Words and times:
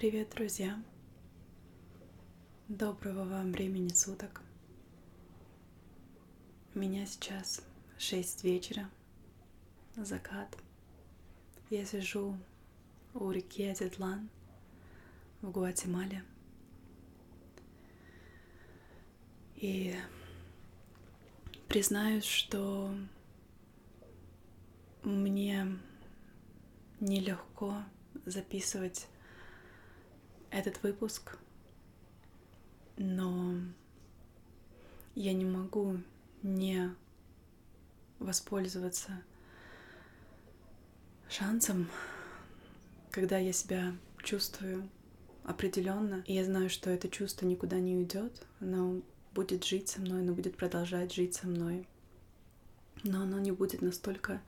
Привет, 0.00 0.30
друзья! 0.30 0.82
Доброго 2.68 3.26
вам 3.26 3.52
времени 3.52 3.90
суток. 3.90 4.40
Меня 6.72 7.04
сейчас 7.04 7.62
6 7.98 8.42
вечера, 8.44 8.88
закат. 9.96 10.56
Я 11.68 11.84
сижу 11.84 12.34
у 13.12 13.30
реки 13.30 13.66
Азетлан 13.66 14.30
в 15.42 15.50
Гватемале. 15.50 16.24
И 19.56 19.94
признаюсь, 21.68 22.24
что 22.24 22.90
мне 25.02 25.78
нелегко 27.00 27.82
записывать 28.24 29.06
этот 30.50 30.82
выпуск, 30.82 31.38
но 32.96 33.54
я 35.14 35.32
не 35.32 35.44
могу 35.44 36.00
не 36.42 36.94
воспользоваться 38.18 39.22
шансом, 41.28 41.88
когда 43.10 43.38
я 43.38 43.52
себя 43.52 43.94
чувствую 44.22 44.88
определенно, 45.44 46.22
и 46.26 46.34
я 46.34 46.44
знаю, 46.44 46.68
что 46.68 46.90
это 46.90 47.08
чувство 47.08 47.46
никуда 47.46 47.78
не 47.78 47.96
уйдет, 47.96 48.46
оно 48.60 49.00
будет 49.34 49.64
жить 49.64 49.88
со 49.88 50.00
мной, 50.00 50.20
оно 50.20 50.34
будет 50.34 50.56
продолжать 50.56 51.14
жить 51.14 51.34
со 51.34 51.46
мной, 51.46 51.86
но 53.04 53.22
оно 53.22 53.38
не 53.38 53.52
будет 53.52 53.80
настолько 53.80 54.42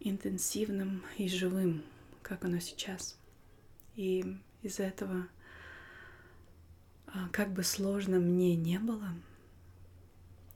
интенсивным 0.00 1.02
и 1.16 1.28
живым, 1.28 1.82
как 2.22 2.44
оно 2.44 2.60
сейчас. 2.60 3.18
И 3.96 4.36
из-за 4.64 4.84
этого, 4.84 5.28
а, 7.06 7.28
как 7.30 7.52
бы 7.52 7.62
сложно 7.62 8.18
мне 8.18 8.56
не 8.56 8.78
было, 8.78 9.14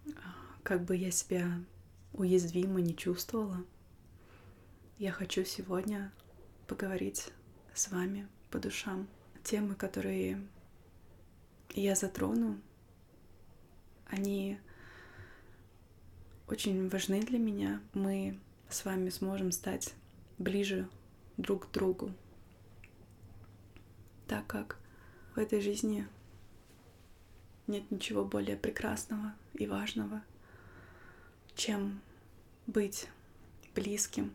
а, 0.06 0.34
как 0.62 0.84
бы 0.84 0.96
я 0.96 1.10
себя 1.10 1.60
уязвимо 2.14 2.80
не 2.80 2.96
чувствовала, 2.96 3.64
я 4.98 5.12
хочу 5.12 5.44
сегодня 5.44 6.10
поговорить 6.66 7.30
с 7.74 7.90
вами 7.90 8.26
по 8.50 8.58
душам. 8.58 9.06
Темы, 9.44 9.74
которые 9.74 10.42
я 11.74 11.94
затрону, 11.94 12.58
они 14.06 14.58
очень 16.48 16.88
важны 16.88 17.22
для 17.22 17.38
меня. 17.38 17.80
Мы 17.94 18.40
с 18.68 18.84
вами 18.84 19.10
сможем 19.10 19.52
стать 19.52 19.94
ближе 20.38 20.88
друг 21.36 21.68
к 21.68 21.72
другу, 21.72 22.12
так 24.28 24.46
как 24.46 24.78
в 25.34 25.38
этой 25.38 25.60
жизни 25.60 26.06
нет 27.66 27.90
ничего 27.90 28.24
более 28.24 28.56
прекрасного 28.56 29.34
и 29.54 29.66
важного, 29.66 30.22
чем 31.54 32.00
быть 32.66 33.08
близким 33.74 34.32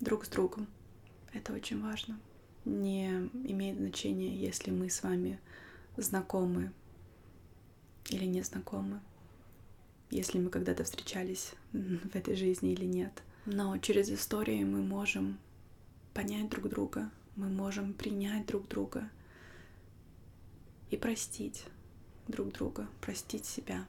друг 0.00 0.26
с 0.26 0.28
другом. 0.28 0.66
Это 1.32 1.52
очень 1.52 1.82
важно. 1.82 2.20
Не 2.64 3.30
имеет 3.44 3.78
значения, 3.78 4.36
если 4.36 4.70
мы 4.70 4.90
с 4.90 5.02
вами 5.02 5.40
знакомы 5.96 6.72
или 8.10 8.26
не 8.26 8.42
знакомы, 8.42 9.00
если 10.10 10.38
мы 10.38 10.50
когда-то 10.50 10.84
встречались 10.84 11.54
в 11.72 12.14
этой 12.14 12.36
жизни 12.36 12.72
или 12.72 12.84
нет. 12.84 13.22
Но 13.46 13.76
через 13.78 14.10
истории 14.10 14.62
мы 14.64 14.82
можем 14.82 15.38
понять 16.12 16.50
друг 16.50 16.68
друга, 16.68 17.10
мы 17.36 17.48
можем 17.48 17.94
принять 17.94 18.46
друг 18.46 18.68
друга 18.68 19.08
и 20.90 20.96
простить 20.96 21.64
друг 22.28 22.52
друга, 22.52 22.88
простить 23.00 23.46
себя 23.46 23.86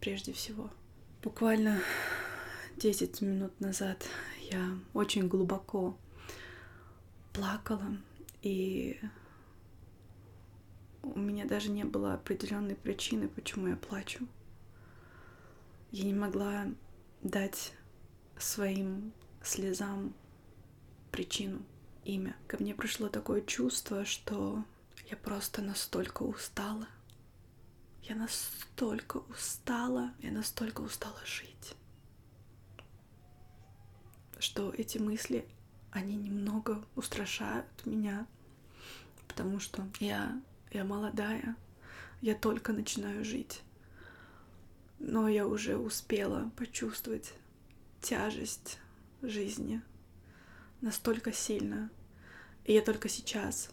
прежде 0.00 0.32
всего. 0.32 0.70
Буквально 1.22 1.80
10 2.76 3.20
минут 3.22 3.58
назад 3.60 4.06
я 4.50 4.78
очень 4.94 5.28
глубоко 5.28 5.96
плакала, 7.32 7.96
и 8.42 9.00
у 11.02 11.18
меня 11.18 11.46
даже 11.46 11.70
не 11.70 11.84
было 11.84 12.14
определенной 12.14 12.76
причины, 12.76 13.28
почему 13.28 13.68
я 13.68 13.76
плачу. 13.76 14.26
Я 15.90 16.04
не 16.04 16.14
могла 16.14 16.66
дать 17.22 17.72
своим 18.38 19.12
слезам 19.42 20.14
причину 21.10 21.62
имя. 22.08 22.36
Ко 22.46 22.56
мне 22.58 22.74
пришло 22.74 23.08
такое 23.08 23.42
чувство, 23.42 24.04
что 24.04 24.64
я 25.10 25.16
просто 25.16 25.62
настолько 25.62 26.22
устала. 26.22 26.88
Я 28.02 28.16
настолько 28.16 29.18
устала, 29.18 30.12
я 30.20 30.32
настолько 30.32 30.80
устала 30.80 31.20
жить, 31.26 31.74
что 34.38 34.72
эти 34.72 34.96
мысли, 34.96 35.46
они 35.90 36.16
немного 36.16 36.82
устрашают 36.96 37.66
меня, 37.84 38.26
потому 39.26 39.60
что 39.60 39.86
я, 40.00 40.40
я 40.70 40.84
молодая, 40.84 41.54
я 42.22 42.34
только 42.34 42.72
начинаю 42.72 43.26
жить, 43.26 43.60
но 44.98 45.28
я 45.28 45.46
уже 45.46 45.76
успела 45.76 46.50
почувствовать 46.56 47.34
тяжесть 48.00 48.78
жизни 49.20 49.82
настолько 50.80 51.32
сильно, 51.32 51.90
и 52.68 52.74
я 52.74 52.82
только 52.82 53.08
сейчас 53.08 53.70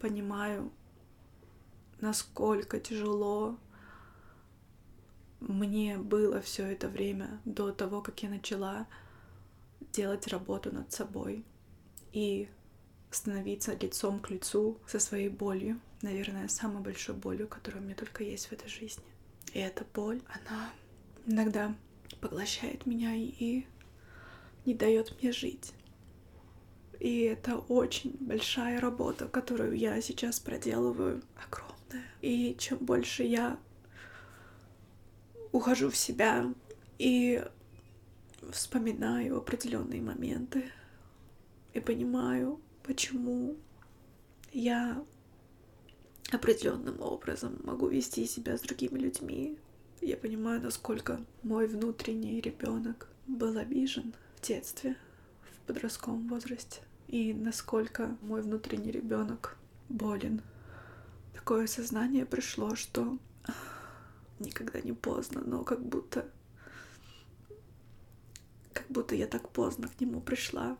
понимаю, 0.00 0.72
насколько 2.00 2.80
тяжело 2.80 3.58
мне 5.40 5.98
было 5.98 6.40
все 6.40 6.64
это 6.72 6.88
время 6.88 7.42
до 7.44 7.72
того, 7.72 8.00
как 8.00 8.22
я 8.22 8.30
начала 8.30 8.86
делать 9.92 10.28
работу 10.28 10.72
над 10.72 10.90
собой 10.90 11.44
и 12.14 12.48
становиться 13.10 13.74
лицом 13.74 14.18
к 14.18 14.30
лицу 14.30 14.78
со 14.86 14.98
своей 14.98 15.28
болью, 15.28 15.78
наверное, 16.00 16.48
самой 16.48 16.82
большой 16.82 17.14
болью, 17.14 17.46
которая 17.46 17.82
у 17.82 17.84
меня 17.84 17.94
только 17.94 18.24
есть 18.24 18.46
в 18.46 18.52
этой 18.52 18.70
жизни. 18.70 19.04
И 19.52 19.58
эта 19.58 19.84
боль, 19.92 20.22
она 20.28 20.72
иногда 21.26 21.74
поглощает 22.22 22.86
меня 22.86 23.14
и 23.14 23.66
не 24.64 24.72
дает 24.72 25.20
мне 25.20 25.32
жить. 25.32 25.74
И 27.02 27.22
это 27.22 27.56
очень 27.56 28.16
большая 28.20 28.80
работа, 28.80 29.26
которую 29.26 29.76
я 29.76 30.00
сейчас 30.00 30.38
проделываю, 30.38 31.20
огромная. 31.34 32.08
И 32.20 32.54
чем 32.60 32.78
больше 32.78 33.24
я 33.24 33.58
ухожу 35.50 35.90
в 35.90 35.96
себя 35.96 36.54
и 37.00 37.42
вспоминаю 38.52 39.38
определенные 39.38 40.00
моменты 40.00 40.70
и 41.74 41.80
понимаю, 41.80 42.60
почему 42.84 43.56
я 44.52 45.04
определенным 46.30 47.00
образом 47.00 47.58
могу 47.64 47.88
вести 47.88 48.26
себя 48.26 48.56
с 48.56 48.60
другими 48.60 49.00
людьми. 49.00 49.58
Я 50.00 50.16
понимаю, 50.16 50.62
насколько 50.62 51.20
мой 51.42 51.66
внутренний 51.66 52.40
ребенок 52.40 53.08
был 53.26 53.58
обижен 53.58 54.14
в 54.36 54.46
детстве, 54.46 54.94
в 55.42 55.66
подростковом 55.66 56.28
возрасте 56.28 56.80
и 57.12 57.34
насколько 57.34 58.16
мой 58.22 58.40
внутренний 58.40 58.90
ребенок 58.90 59.58
болен. 59.90 60.40
Такое 61.34 61.66
сознание 61.66 62.24
пришло, 62.24 62.74
что 62.74 63.18
никогда 64.38 64.80
не 64.80 64.94
поздно, 64.94 65.42
но 65.44 65.62
как 65.62 65.84
будто 65.84 66.26
как 68.72 68.86
будто 68.88 69.14
я 69.14 69.26
так 69.26 69.50
поздно 69.50 69.88
к 69.88 70.00
нему 70.00 70.22
пришла, 70.22 70.78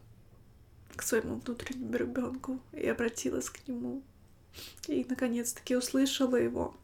к 0.96 1.02
своему 1.02 1.34
внутреннему 1.36 1.94
ребенку, 1.94 2.60
и 2.72 2.88
обратилась 2.88 3.50
к 3.50 3.68
нему. 3.68 4.02
И 4.88 5.04
наконец-таки 5.06 5.76
услышала 5.76 6.36
его, 6.36 6.74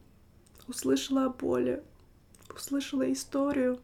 услышала 0.66 1.24
о 1.24 1.30
боли, 1.30 1.82
услышала 2.54 3.10
историю 3.10 3.80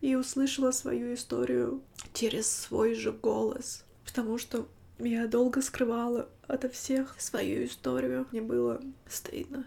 и 0.00 0.14
услышала 0.14 0.70
свою 0.70 1.12
историю 1.12 1.82
через 2.14 2.50
свой 2.50 2.94
же 2.94 3.12
голос 3.12 3.84
потому 4.12 4.36
что 4.36 4.68
я 4.98 5.26
долго 5.26 5.62
скрывала 5.62 6.28
ото 6.46 6.68
всех 6.68 7.18
свою 7.18 7.64
историю. 7.64 8.26
Мне 8.30 8.42
было 8.42 8.78
стыдно. 9.08 9.66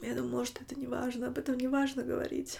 Я 0.00 0.14
думаю, 0.14 0.32
может, 0.32 0.62
это 0.62 0.74
не 0.76 0.86
важно, 0.86 1.26
об 1.26 1.36
этом 1.36 1.58
не 1.58 1.68
важно 1.68 2.04
говорить. 2.04 2.58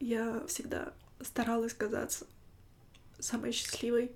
Я 0.00 0.42
всегда 0.46 0.94
старалась 1.20 1.74
казаться 1.74 2.26
самой 3.18 3.52
счастливой, 3.52 4.12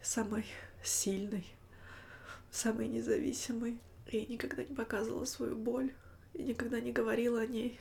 самой 0.00 0.46
сильной, 0.84 1.44
самой 2.52 2.86
независимой. 2.86 3.80
И 4.06 4.26
никогда 4.26 4.62
не 4.62 4.76
показывала 4.76 5.24
свою 5.24 5.56
боль, 5.56 5.92
и 6.34 6.42
никогда 6.44 6.78
не 6.78 6.92
говорила 6.92 7.40
о 7.40 7.46
ней, 7.46 7.80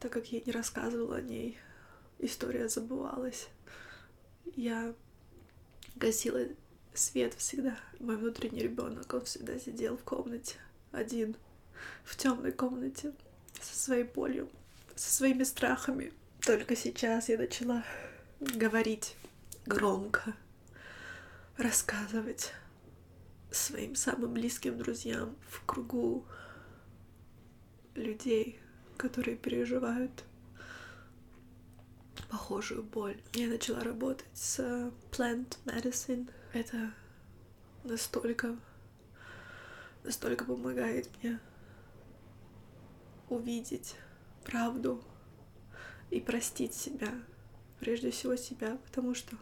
так 0.00 0.10
как 0.12 0.32
я 0.32 0.40
не 0.40 0.50
рассказывала 0.50 1.18
о 1.18 1.20
ней 1.20 1.58
история 2.22 2.68
забывалась. 2.68 3.48
Я 4.56 4.94
гасила 5.96 6.46
свет 6.94 7.34
всегда. 7.34 7.76
Мой 7.98 8.16
внутренний 8.16 8.62
ребенок, 8.62 9.12
он 9.12 9.24
всегда 9.24 9.58
сидел 9.58 9.96
в 9.96 10.04
комнате 10.04 10.56
один, 10.92 11.36
в 12.04 12.16
темной 12.16 12.52
комнате, 12.52 13.12
со 13.60 13.76
своей 13.76 14.04
болью, 14.04 14.48
со 14.94 15.12
своими 15.12 15.42
страхами. 15.42 16.12
Только 16.40 16.76
сейчас 16.76 17.28
я 17.28 17.38
начала 17.38 17.84
говорить 18.40 19.16
громко, 19.66 20.34
рассказывать 21.56 22.52
своим 23.50 23.94
самым 23.94 24.32
близким 24.34 24.78
друзьям 24.78 25.36
в 25.48 25.64
кругу 25.64 26.26
людей, 27.94 28.58
которые 28.96 29.36
переживают 29.36 30.24
похожую 32.32 32.82
боль. 32.82 33.20
Я 33.34 33.46
начала 33.46 33.84
работать 33.84 34.26
с 34.32 34.58
plant 35.10 35.58
medicine. 35.66 36.30
Это 36.54 36.94
настолько, 37.84 38.56
настолько 40.02 40.46
помогает 40.46 41.10
мне 41.18 41.38
увидеть 43.28 43.96
правду 44.44 45.04
и 46.10 46.20
простить 46.20 46.72
себя, 46.72 47.12
прежде 47.80 48.10
всего 48.10 48.34
себя, 48.36 48.78
потому 48.86 49.14
что 49.14 49.36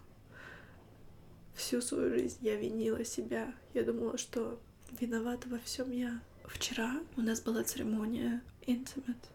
всю 1.55 1.81
свою 1.81 2.11
жизнь 2.11 2.39
я 2.41 2.57
винила 2.57 3.05
себя. 3.05 3.55
Я 3.73 3.85
думала, 3.85 4.19
что 4.19 4.61
виновата 4.99 5.49
во 5.49 5.61
всем 5.61 5.93
я. 5.93 6.21
Вчера 6.45 7.01
у 7.17 7.21
нас 7.21 7.41
была 7.41 7.63
церемония 7.63 8.43
intimate. 8.63 9.29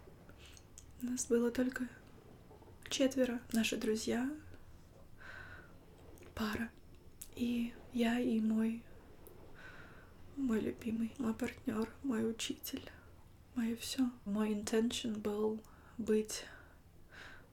У 1.02 1.06
нас 1.06 1.25
было 1.28 1.52
только 1.52 1.88
четверо, 2.90 3.40
наши 3.52 3.78
друзья, 3.78 4.30
пара. 6.34 6.70
И 7.36 7.74
я 7.94 8.20
и 8.20 8.40
мой, 8.40 8.84
мой 10.36 10.60
любимый, 10.60 11.14
мой 11.18 11.34
партнер, 11.34 11.90
мой 12.04 12.30
учитель, 12.30 12.90
мое 13.56 13.76
все. 13.76 14.10
Мой 14.26 14.52
intention 14.54 15.20
был 15.20 15.62
быть 15.98 16.46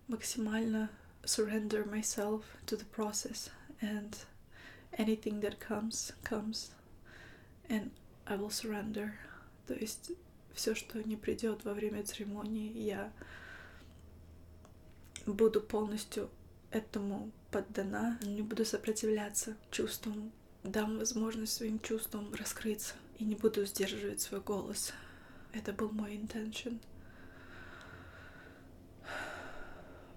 максимально 0.08 0.90
surrender 1.25 1.85
myself 1.85 2.43
to 2.67 2.76
the 2.76 2.87
process 2.94 3.50
and 3.81 4.17
anything 4.99 5.40
that 5.40 5.58
comes, 5.58 6.12
comes 6.23 6.73
and 7.69 7.90
I 8.26 8.37
will 8.37 8.50
surrender. 8.50 9.12
То 9.67 9.75
есть 9.75 10.12
все, 10.55 10.75
что 10.75 11.02
не 11.02 11.17
придет 11.17 11.64
во 11.64 11.73
время 11.73 12.02
церемонии, 12.05 12.78
я 12.78 13.12
буду 15.26 15.60
полностью 15.60 16.30
этому 16.70 17.30
поддана, 17.50 18.19
не 18.22 18.42
буду 18.42 18.64
сопротивляться 18.64 19.56
чувствам, 19.70 20.32
дам 20.64 20.98
возможность 20.98 21.54
своим 21.54 21.78
чувствам 21.80 22.32
раскрыться 22.34 22.94
и 23.19 23.24
не 23.24 23.34
буду 23.34 23.64
сдерживать 23.66 24.20
свой 24.20 24.40
голос. 24.40 24.92
Это 25.52 25.72
был 25.72 25.90
мой 25.90 26.16
intention. 26.16 26.80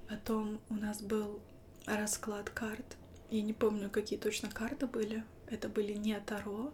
Потом 0.07 0.61
у 0.69 0.75
нас 0.75 1.01
был 1.01 1.41
расклад 1.85 2.49
карт. 2.49 2.97
Я 3.29 3.41
не 3.41 3.53
помню, 3.53 3.89
какие 3.89 4.17
точно 4.17 4.49
карты 4.49 4.87
были. 4.87 5.23
Это 5.47 5.67
были 5.67 5.93
не 5.93 6.19
Таро, 6.19 6.73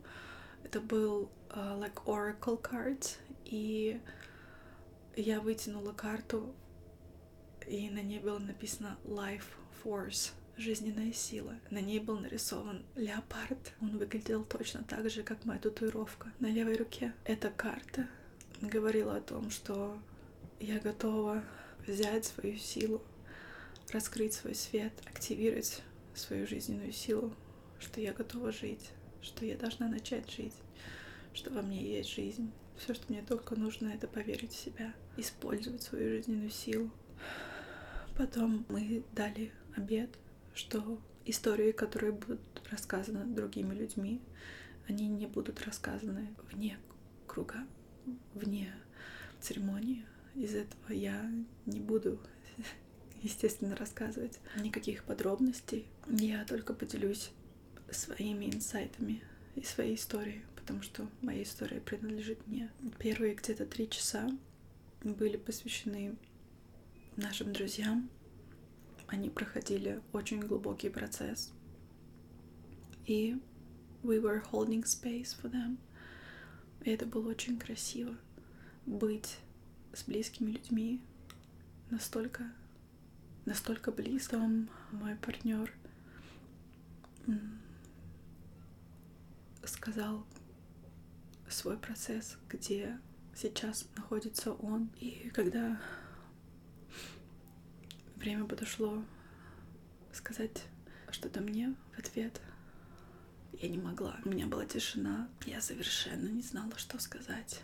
это 0.63 0.79
был 0.79 1.29
uh, 1.49 1.79
like 1.79 2.03
Oracle 2.05 2.61
cards. 2.61 3.17
И 3.45 3.99
я 5.15 5.41
вытянула 5.41 5.91
карту 5.91 6.53
и 7.67 7.89
на 7.89 8.01
ней 8.01 8.19
было 8.19 8.39
написано 8.39 8.97
Life 9.03 9.43
Force, 9.83 10.31
жизненная 10.57 11.13
сила. 11.13 11.55
На 11.69 11.79
ней 11.79 11.99
был 11.99 12.19
нарисован 12.19 12.83
леопард. 12.95 13.73
Он 13.81 13.97
выглядел 13.97 14.43
точно 14.43 14.83
так 14.83 15.09
же, 15.09 15.23
как 15.23 15.45
моя 15.45 15.59
татуировка 15.59 16.31
на 16.39 16.47
левой 16.47 16.75
руке. 16.75 17.13
Эта 17.25 17.49
карта 17.49 18.07
говорила 18.61 19.15
о 19.15 19.21
том, 19.21 19.49
что 19.49 19.97
я 20.59 20.79
готова 20.79 21.43
взять 21.87 22.25
свою 22.25 22.57
силу, 22.57 23.01
раскрыть 23.91 24.33
свой 24.33 24.55
свет, 24.55 24.93
активировать 25.05 25.81
свою 26.13 26.45
жизненную 26.45 26.91
силу, 26.91 27.33
что 27.79 27.99
я 27.99 28.13
готова 28.13 28.51
жить, 28.51 28.91
что 29.21 29.45
я 29.45 29.57
должна 29.57 29.87
начать 29.87 30.29
жить, 30.29 30.53
что 31.33 31.49
во 31.49 31.61
мне 31.61 31.81
есть 31.97 32.09
жизнь. 32.09 32.51
Все, 32.77 32.93
что 32.93 33.05
мне 33.09 33.21
только 33.21 33.55
нужно, 33.55 33.89
это 33.89 34.07
поверить 34.07 34.53
в 34.53 34.59
себя, 34.59 34.93
использовать 35.17 35.83
свою 35.83 36.09
жизненную 36.09 36.49
силу, 36.49 36.89
Потом 38.17 38.65
мы 38.69 39.03
дали 39.13 39.51
обед, 39.75 40.09
что 40.53 41.01
истории, 41.25 41.71
которые 41.71 42.11
будут 42.11 42.41
рассказаны 42.69 43.25
другими 43.25 43.73
людьми, 43.73 44.21
они 44.87 45.07
не 45.07 45.25
будут 45.25 45.61
рассказаны 45.61 46.27
вне 46.51 46.77
круга, 47.27 47.65
вне 48.33 48.73
церемонии. 49.39 50.05
Из 50.35 50.55
этого 50.55 50.93
я 50.93 51.29
не 51.65 51.79
буду, 51.79 52.19
естественно, 53.21 53.75
рассказывать 53.75 54.39
никаких 54.57 55.03
подробностей. 55.03 55.85
Я 56.07 56.43
только 56.45 56.73
поделюсь 56.73 57.31
своими 57.89 58.45
инсайтами 58.45 59.21
и 59.55 59.63
своей 59.63 59.95
историей, 59.95 60.43
потому 60.55 60.81
что 60.81 61.07
моя 61.21 61.43
история 61.43 61.81
принадлежит 61.81 62.45
мне. 62.47 62.71
Первые 62.99 63.35
где-то 63.35 63.65
три 63.65 63.89
часа 63.89 64.29
были 65.03 65.37
посвящены 65.37 66.15
нашим 67.17 67.53
друзьям. 67.53 68.09
Они 69.07 69.29
проходили 69.29 70.01
очень 70.13 70.39
глубокий 70.39 70.89
процесс. 70.89 71.51
И 73.05 73.37
we 74.03 74.21
were 74.21 74.43
holding 74.51 74.83
space 74.83 75.35
for 75.35 75.51
them. 75.51 75.77
И 76.83 76.89
это 76.89 77.05
было 77.05 77.29
очень 77.29 77.59
красиво. 77.59 78.15
Быть 78.85 79.37
с 79.93 80.03
близкими 80.03 80.51
людьми 80.51 81.01
настолько, 81.89 82.51
настолько 83.45 83.91
близко. 83.91 84.37
Мой 84.91 85.15
партнер 85.15 85.71
сказал 89.63 90.25
свой 91.49 91.77
процесс, 91.77 92.37
где 92.49 92.97
сейчас 93.35 93.87
находится 93.95 94.53
он. 94.53 94.89
И 94.99 95.29
когда 95.33 95.79
время 98.21 98.45
подошло 98.45 99.03
сказать 100.13 100.63
что-то 101.09 101.41
мне 101.41 101.75
в 101.95 101.99
ответ. 101.99 102.39
Я 103.53 103.67
не 103.67 103.77
могла. 103.77 104.19
У 104.23 104.29
меня 104.29 104.47
была 104.47 104.65
тишина. 104.65 105.27
Я 105.45 105.59
совершенно 105.59 106.29
не 106.29 106.41
знала, 106.41 106.77
что 106.77 106.99
сказать. 106.99 107.61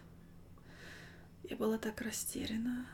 Я 1.43 1.55
была 1.55 1.77
так 1.77 2.01
растеряна. 2.01 2.87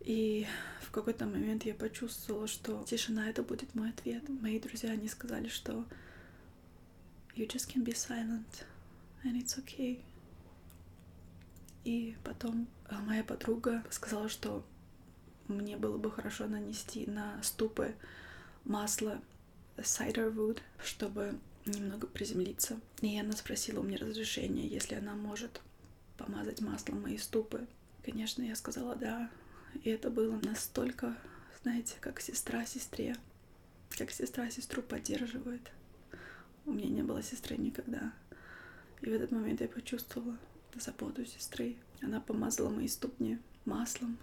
И 0.00 0.46
в 0.82 0.90
какой-то 0.90 1.26
момент 1.26 1.64
я 1.64 1.74
почувствовала, 1.74 2.46
что 2.46 2.84
тишина 2.84 3.28
это 3.28 3.42
будет 3.42 3.74
мой 3.74 3.90
ответ. 3.90 4.28
Мои 4.28 4.60
друзья, 4.60 4.90
они 4.90 5.08
сказали, 5.08 5.48
что 5.48 5.86
you 7.34 7.46
just 7.46 7.68
can 7.72 7.84
be 7.84 7.94
silent 7.94 8.64
and 9.24 9.42
it's 9.42 9.58
okay. 9.58 10.02
И 11.84 12.16
потом 12.24 12.68
а, 12.88 13.00
моя 13.00 13.24
подруга 13.24 13.82
сказала, 13.90 14.28
что 14.28 14.64
мне 15.50 15.76
было 15.76 15.98
бы 15.98 16.10
хорошо 16.10 16.46
нанести 16.46 17.06
на 17.06 17.42
ступы 17.42 17.94
масло 18.64 19.20
cider 19.76 20.32
wood, 20.34 20.58
чтобы 20.82 21.38
немного 21.66 22.06
приземлиться. 22.06 22.80
И 23.00 23.18
она 23.18 23.32
спросила 23.32 23.80
у 23.80 23.82
меня 23.82 23.98
разрешения, 23.98 24.66
если 24.66 24.94
она 24.94 25.14
может 25.14 25.60
помазать 26.16 26.60
маслом 26.60 27.02
мои 27.02 27.18
ступы. 27.18 27.66
Конечно, 28.04 28.42
я 28.42 28.54
сказала 28.54 28.94
да. 28.96 29.30
И 29.84 29.90
это 29.90 30.10
было 30.10 30.38
настолько, 30.42 31.16
знаете, 31.62 31.96
как 32.00 32.20
сестра 32.20 32.64
сестре. 32.64 33.16
Как 33.96 34.10
сестра 34.10 34.50
сестру 34.50 34.82
поддерживает. 34.82 35.70
У 36.66 36.72
меня 36.72 36.88
не 36.88 37.02
было 37.02 37.22
сестры 37.22 37.56
никогда. 37.56 38.12
И 39.00 39.06
в 39.06 39.12
этот 39.12 39.30
момент 39.30 39.60
я 39.60 39.68
почувствовала 39.68 40.36
заботу 40.74 41.24
сестры. 41.24 41.76
Она 42.02 42.20
помазала 42.20 42.68
мои 42.70 42.88
ступни 42.88 43.38
маслом, 43.64 44.18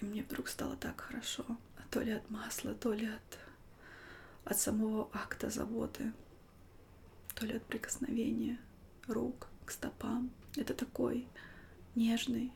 и 0.00 0.04
мне 0.04 0.22
вдруг 0.22 0.48
стало 0.48 0.76
так 0.76 1.00
хорошо. 1.00 1.44
То 1.90 2.00
ли 2.00 2.12
от 2.12 2.28
масла, 2.30 2.74
то 2.74 2.92
ли 2.92 3.06
от, 3.06 3.38
от 4.44 4.58
самого 4.58 5.08
акта 5.12 5.50
заботы, 5.50 6.12
то 7.34 7.46
ли 7.46 7.56
от 7.56 7.64
прикосновения 7.64 8.58
рук 9.06 9.48
к 9.64 9.70
стопам. 9.70 10.30
Это 10.56 10.74
такой 10.74 11.26
нежный 11.94 12.52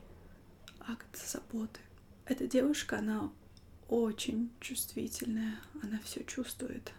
акт 0.79 1.17
заботы. 1.17 1.79
Эта 2.25 2.47
девушка, 2.47 2.99
она 2.99 3.31
очень 3.89 4.51
чувствительная, 4.59 5.59
она 5.81 5.99
все 6.03 6.23
чувствует. 6.23 6.93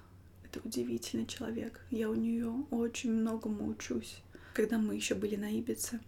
Это 0.44 0.60
удивительный 0.66 1.26
человек. 1.26 1.84
Я 1.90 2.10
у 2.10 2.14
нее 2.14 2.50
очень 2.70 3.12
многому 3.12 3.68
учусь. 3.68 4.22
Когда 4.54 4.78
мы 4.78 4.94
еще 4.94 5.14
были 5.14 5.36
на 5.36 5.50
Ибице, 5.50 6.00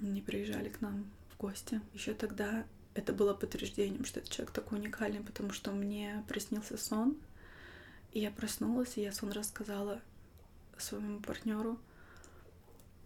они 0.00 0.20
приезжали 0.20 0.68
к 0.68 0.80
нам 0.80 1.10
в 1.30 1.38
гости. 1.38 1.80
Еще 1.94 2.14
тогда 2.14 2.64
это 2.94 3.12
было 3.12 3.34
подтверждением, 3.34 4.04
что 4.04 4.20
этот 4.20 4.32
человек 4.32 4.52
такой 4.52 4.78
уникальный, 4.78 5.20
потому 5.20 5.52
что 5.52 5.72
мне 5.72 6.24
приснился 6.28 6.76
сон, 6.76 7.16
и 8.12 8.20
я 8.20 8.30
проснулась, 8.30 8.96
и 8.96 9.02
я 9.02 9.12
сон 9.12 9.32
рассказала 9.32 10.00
своему 10.76 11.20
партнеру. 11.20 11.78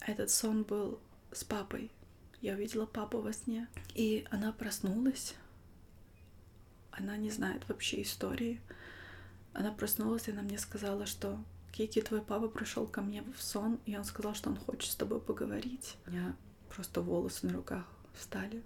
Этот 0.01 0.29
сон 0.29 0.63
был 0.63 0.99
с 1.31 1.43
папой. 1.43 1.91
Я 2.41 2.53
увидела 2.53 2.85
папу 2.85 3.19
во 3.19 3.33
сне, 3.33 3.67
и 3.95 4.25
она 4.29 4.51
проснулась. 4.51 5.35
Она 6.91 7.17
не 7.17 7.31
знает 7.31 7.67
вообще 7.67 8.01
истории. 8.01 8.61
Она 9.53 9.71
проснулась, 9.71 10.27
и 10.27 10.31
она 10.31 10.41
мне 10.41 10.57
сказала, 10.57 11.05
что 11.05 11.39
Кики, 11.71 12.01
твой 12.01 12.21
папа 12.21 12.47
пришел 12.47 12.87
ко 12.87 13.01
мне 13.01 13.23
в 13.37 13.41
сон, 13.41 13.79
и 13.85 13.95
он 13.97 14.03
сказал, 14.03 14.33
что 14.33 14.49
он 14.49 14.57
хочет 14.57 14.91
с 14.91 14.95
тобой 14.95 15.19
поговорить. 15.19 15.95
У 16.05 16.11
меня 16.11 16.35
просто 16.69 17.01
волосы 17.01 17.47
на 17.47 17.53
руках 17.53 17.85
встали. 18.13 18.63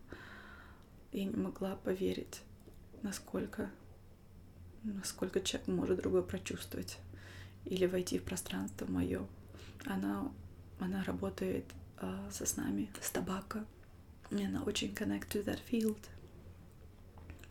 И 1.11 1.25
не 1.25 1.35
могла 1.35 1.75
поверить, 1.75 2.41
насколько, 3.01 3.69
насколько 4.83 5.41
человек 5.41 5.67
может 5.67 6.01
другой 6.01 6.23
прочувствовать 6.23 6.97
или 7.65 7.85
войти 7.85 8.17
в 8.17 8.23
пространство 8.23 8.85
мое. 8.85 9.27
Она, 9.85 10.31
она 10.79 11.03
работает 11.03 11.65
э, 11.97 12.29
со 12.31 12.45
снами, 12.45 12.89
с 13.01 13.11
табака. 13.11 13.65
И 14.29 14.43
она 14.43 14.63
очень 14.63 14.93
connect 14.93 15.27
to 15.29 15.43
that 15.43 15.59
field. 15.69 15.99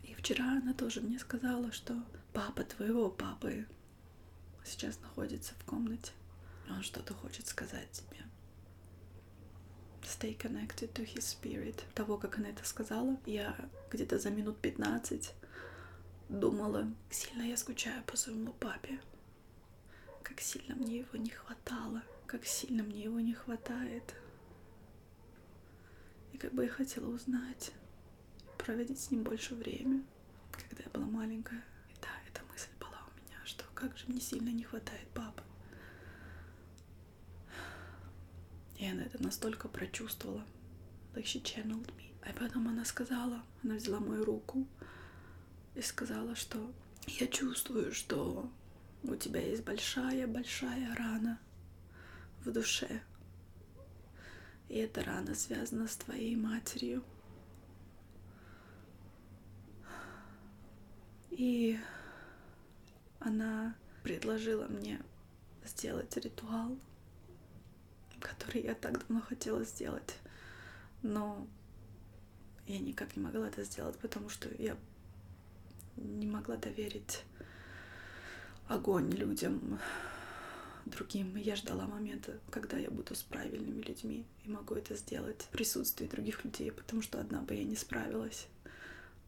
И 0.03 0.13
вчера 0.15 0.57
она 0.57 0.73
тоже 0.73 1.01
мне 1.01 1.19
сказала, 1.19 1.71
что 1.71 1.93
папа 2.33 2.63
твоего 2.63 3.09
папы 3.09 3.67
сейчас 4.63 4.99
находится 5.01 5.53
в 5.59 5.65
комнате. 5.65 6.11
Он 6.69 6.81
что-то 6.81 7.13
хочет 7.13 7.47
сказать. 7.47 8.03
Stay 10.11 10.37
connected 10.37 10.91
to 10.93 11.03
his 11.05 11.23
spirit. 11.23 11.83
Того, 11.95 12.17
как 12.17 12.37
она 12.37 12.49
это 12.49 12.65
сказала, 12.65 13.17
я 13.25 13.55
где-то 13.89 14.19
за 14.19 14.29
минут 14.29 14.57
15 14.59 15.33
думала, 16.29 16.87
сильно 17.09 17.43
я 17.43 17.55
скучаю 17.55 18.03
по 18.03 18.17
своему 18.17 18.51
папе. 18.53 18.99
Как 20.21 20.41
сильно 20.41 20.75
мне 20.75 20.99
его 20.99 21.17
не 21.17 21.29
хватало. 21.29 22.01
Как 22.27 22.45
сильно 22.45 22.83
мне 22.83 23.03
его 23.03 23.19
не 23.19 23.33
хватает. 23.33 24.13
И 26.33 26.37
как 26.37 26.53
бы 26.53 26.63
я 26.63 26.69
хотела 26.69 27.09
узнать, 27.09 27.71
проводить 28.57 28.99
с 28.99 29.11
ним 29.11 29.23
больше 29.23 29.55
времени, 29.55 30.03
когда 30.51 30.83
я 30.83 30.89
была 30.89 31.05
маленькая 31.05 31.63
как 33.81 33.97
же 33.97 34.05
мне 34.09 34.21
сильно 34.21 34.49
не 34.49 34.63
хватает 34.63 35.07
папы. 35.15 35.41
И 38.81 38.87
она 38.87 39.03
это 39.03 39.21
настолько 39.21 39.67
прочувствовала. 39.67 40.43
Like 41.13 41.25
she 41.25 41.39
channeled 41.43 41.93
me. 41.97 42.11
А 42.23 42.33
потом 42.33 42.67
она 42.67 42.83
сказала, 42.83 43.43
она 43.63 43.75
взяла 43.75 43.99
мою 43.99 44.25
руку 44.25 44.67
и 45.75 45.81
сказала, 45.83 46.35
что 46.35 46.73
я 47.05 47.27
чувствую, 47.27 47.93
что 47.93 48.49
у 49.03 49.15
тебя 49.15 49.39
есть 49.39 49.63
большая-большая 49.63 50.95
рана 50.95 51.39
в 52.43 52.51
душе. 52.51 53.03
И 54.67 54.77
эта 54.77 55.03
рана 55.03 55.35
связана 55.35 55.87
с 55.87 55.95
твоей 55.97 56.35
матерью. 56.35 57.03
И 61.29 61.79
она 63.19 63.75
предложила 64.01 64.67
мне 64.67 64.99
сделать 65.63 66.17
ритуал, 66.17 66.79
который 68.21 68.61
я 68.61 68.75
так 68.75 68.99
давно 68.99 69.21
хотела 69.21 69.63
сделать, 69.63 70.15
но 71.01 71.47
я 72.67 72.79
никак 72.79 73.15
не 73.15 73.23
могла 73.23 73.47
это 73.47 73.63
сделать, 73.63 73.97
потому 73.99 74.29
что 74.29 74.49
я 74.57 74.77
не 75.97 76.27
могла 76.27 76.55
доверить 76.55 77.23
огонь 78.67 79.11
людям, 79.11 79.79
другим. 80.85 81.35
Я 81.35 81.55
ждала 81.55 81.85
момента, 81.85 82.39
когда 82.49 82.77
я 82.77 82.89
буду 82.89 83.15
с 83.15 83.23
правильными 83.23 83.81
людьми 83.81 84.25
и 84.43 84.49
могу 84.49 84.75
это 84.75 84.95
сделать 84.95 85.41
в 85.41 85.47
присутствии 85.49 86.07
других 86.07 86.43
людей, 86.43 86.71
потому 86.71 87.01
что 87.01 87.19
одна 87.19 87.41
бы 87.41 87.55
я 87.55 87.63
не 87.63 87.75
справилась. 87.75 88.47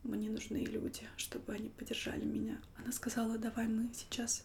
Мне 0.03 0.29
нужны 0.29 0.57
люди, 0.57 1.07
чтобы 1.15 1.53
они 1.53 1.69
поддержали 1.69 2.25
меня. 2.25 2.59
Она 2.77 2.91
сказала, 2.91 3.37
давай 3.37 3.67
мы 3.67 3.89
сейчас 3.93 4.43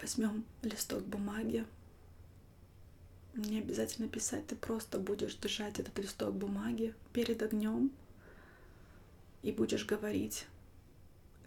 возьмем 0.00 0.44
листок 0.62 1.04
бумаги. 1.04 1.66
Не 3.34 3.60
обязательно 3.60 4.08
писать, 4.08 4.46
ты 4.48 4.56
просто 4.56 4.98
будешь 4.98 5.36
держать 5.36 5.78
этот 5.78 5.98
листок 5.98 6.34
бумаги 6.34 6.94
перед 7.12 7.42
огнем 7.42 7.92
и 9.42 9.52
будешь 9.52 9.86
говорить. 9.86 10.46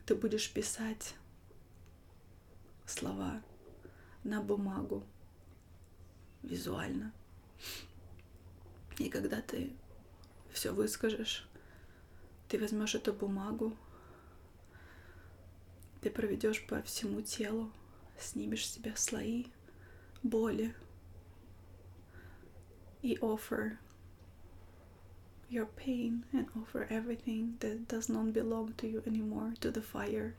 Ты 0.05 0.15
будешь 0.15 0.51
писать 0.51 1.15
слова 2.85 3.41
на 4.23 4.41
бумагу 4.41 5.03
визуально. 6.41 7.11
И 8.97 9.09
когда 9.09 9.41
ты 9.41 9.73
все 10.51 10.71
выскажешь, 10.71 11.47
ты 12.47 12.59
возьмешь 12.59 12.95
эту 12.95 13.11
бумагу, 13.11 13.75
ты 16.01 16.09
проведешь 16.09 16.65
по 16.67 16.81
всему 16.83 17.21
телу, 17.21 17.71
снимешь 18.19 18.65
с 18.65 18.73
себя 18.73 18.95
слои 18.95 19.47
боли 20.21 20.75
и 23.03 23.17
offer 23.21 23.77
your 25.49 25.67
pain 25.67 26.23
and 26.33 26.47
offer 26.59 26.87
everything 26.89 27.55
that 27.59 27.87
does 27.87 28.09
not 28.09 28.33
belong 28.33 28.73
to 28.77 28.87
you 28.87 29.03
anymore 29.05 29.53
to 29.59 29.71
the 29.71 29.81
fire. 29.81 30.33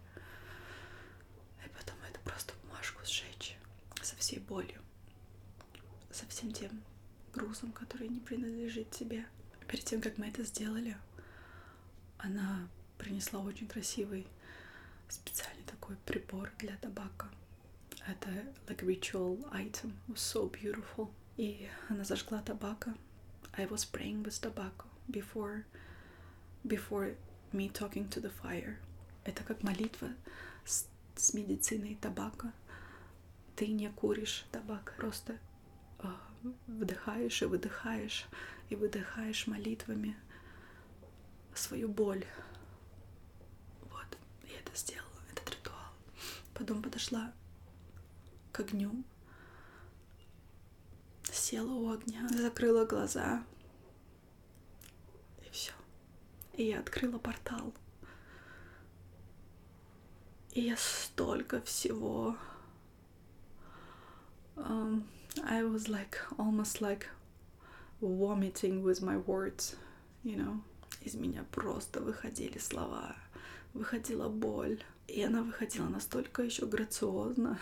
И 1.65 1.69
потом 1.69 1.97
это 2.11 2.19
просто 2.25 2.55
бумажку 2.65 3.05
сжечь 3.05 3.57
со 4.03 4.17
всей 4.17 4.41
болью, 4.41 4.81
со 6.11 6.27
всем 6.27 6.53
тем 6.53 6.83
грузом, 7.33 7.71
который 7.73 8.09
не 8.09 8.21
принадлежит 8.21 8.91
тебе. 8.91 9.27
Перед 9.69 9.85
тем, 9.85 10.01
как 10.01 10.19
мы 10.19 10.29
это 10.29 10.43
сделали, 10.43 10.97
она 12.19 12.69
принесла 12.99 13.41
очень 13.41 13.69
красивый 13.69 14.27
специальный 15.09 15.65
такой 15.65 15.97
прибор 16.07 16.51
для 16.59 16.77
табака. 16.79 17.29
Это 18.07 18.29
like 18.67 18.83
ritual 18.83 19.39
item, 19.53 19.93
was 20.09 20.21
so 20.21 20.51
beautiful. 20.51 21.11
И 21.37 21.69
она 21.89 22.05
зажгла 22.05 22.43
табака. 22.43 22.95
I 23.57 23.67
was 23.67 23.85
praying 23.85 24.23
with 24.23 24.41
tobacco 24.41 24.87
before, 25.11 25.65
before 26.67 27.15
me 27.53 27.69
talking 27.69 28.09
to 28.09 28.21
the 28.21 28.31
fire. 28.43 28.79
Это 29.25 29.43
как 29.43 29.63
молитва 29.63 30.11
с, 30.65 30.87
с 31.17 31.35
медициной 31.35 31.97
табака. 32.01 32.53
Ты 33.57 33.69
не 33.69 33.89
куришь 33.91 34.45
табак, 34.51 34.95
просто 34.97 35.39
э, 36.01 36.09
вдыхаешь 36.67 37.43
и 37.43 37.47
выдыхаешь, 37.47 38.27
и 38.69 38.77
выдыхаешь 38.77 39.47
молитвами 39.47 40.17
свою 41.55 41.89
боль. 41.89 42.25
Вот, 43.83 44.19
я 44.45 44.59
это 44.59 44.77
сделала, 44.77 45.21
этот 45.33 45.51
ритуал. 45.51 45.93
Потом 46.53 46.83
подошла 46.83 47.33
к 48.53 48.61
огню, 48.61 49.05
села 51.33 51.73
у 51.73 51.91
огня, 51.91 52.29
закрыла 52.29 52.85
глаза, 52.85 53.45
и 55.45 55.51
все. 55.51 55.73
И 56.55 56.65
я 56.65 56.81
открыла 56.81 57.19
портал. 57.19 57.73
И 60.53 60.63
я 60.63 60.77
столько 60.77 61.61
всего... 61.63 62.37
Um, 64.57 65.05
I 65.43 65.63
was 65.65 65.89
like 65.89 66.17
almost 66.39 66.81
like 66.81 67.09
vomiting 68.01 68.85
with 68.85 69.03
my 69.03 69.17
words, 69.17 69.75
you 70.23 70.37
know 70.37 70.63
из 71.05 71.15
меня 71.15 71.45
просто 71.51 72.01
выходили 72.01 72.59
слова, 72.59 73.15
выходила 73.75 74.29
боль. 74.29 74.83
И 75.07 75.23
она 75.23 75.43
выходила 75.43 75.87
настолько 75.87 76.43
еще 76.43 76.67
грациозно. 76.67 77.59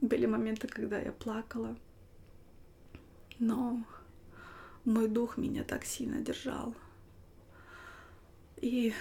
Были 0.00 0.26
моменты, 0.26 0.68
когда 0.68 0.98
я 0.98 1.12
плакала. 1.12 1.76
Но 3.38 3.84
мой 4.84 5.08
дух 5.08 5.36
меня 5.36 5.64
так 5.64 5.84
сильно 5.84 6.20
держал. 6.20 6.74
И 8.56 8.92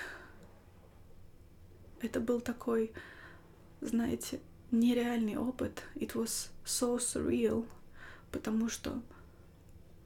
это 2.01 2.19
был 2.19 2.41
такой, 2.41 2.91
знаете, 3.81 4.39
нереальный 4.71 5.37
опыт. 5.37 5.83
It 5.95 6.13
was 6.13 6.49
so 6.65 6.97
surreal, 6.97 7.65
потому 8.31 8.69
что 8.69 9.01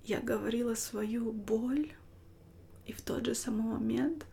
я 0.03 0.19
говорила 0.19 0.75
свою 0.75 1.31
боль, 1.31 1.93
и 2.85 2.93
в 2.93 3.01
тот 3.01 3.25
же 3.25 3.35
самый 3.35 3.65
момент 3.65 4.25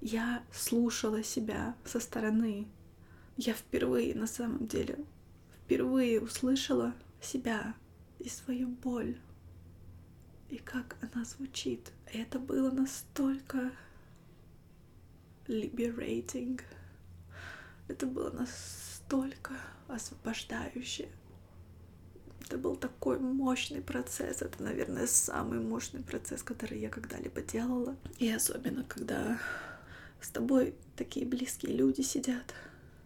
я 0.00 0.42
слушала 0.52 1.22
себя 1.22 1.74
со 1.84 1.98
стороны. 1.98 2.68
Я 3.36 3.54
впервые, 3.54 4.14
на 4.14 4.26
самом 4.26 4.66
деле, 4.66 4.98
впервые 5.68 6.18
услышала 6.18 6.94
себя 7.20 7.74
и 8.20 8.28
свою 8.30 8.68
боль. 8.68 9.18
и 10.48 10.56
как 10.56 10.96
она 11.02 11.26
звучит. 11.26 11.92
И 12.10 12.16
это 12.16 12.38
было 12.38 12.70
настолько 12.70 13.70
liberating. 15.46 16.58
Это 17.86 18.06
было 18.06 18.30
настолько 18.30 19.52
освобождающе. 19.88 21.10
Это 22.46 22.56
был 22.56 22.76
такой 22.76 23.18
мощный 23.18 23.82
процесс. 23.82 24.40
Это, 24.40 24.62
наверное, 24.62 25.06
самый 25.06 25.60
мощный 25.60 26.02
процесс, 26.02 26.42
который 26.42 26.80
я 26.80 26.88
когда-либо 26.88 27.42
делала. 27.42 27.94
И 28.18 28.32
особенно, 28.32 28.84
когда 28.84 29.38
с 30.22 30.30
тобой 30.30 30.74
такие 30.96 31.26
близкие 31.26 31.76
люди 31.76 32.00
сидят. 32.00 32.54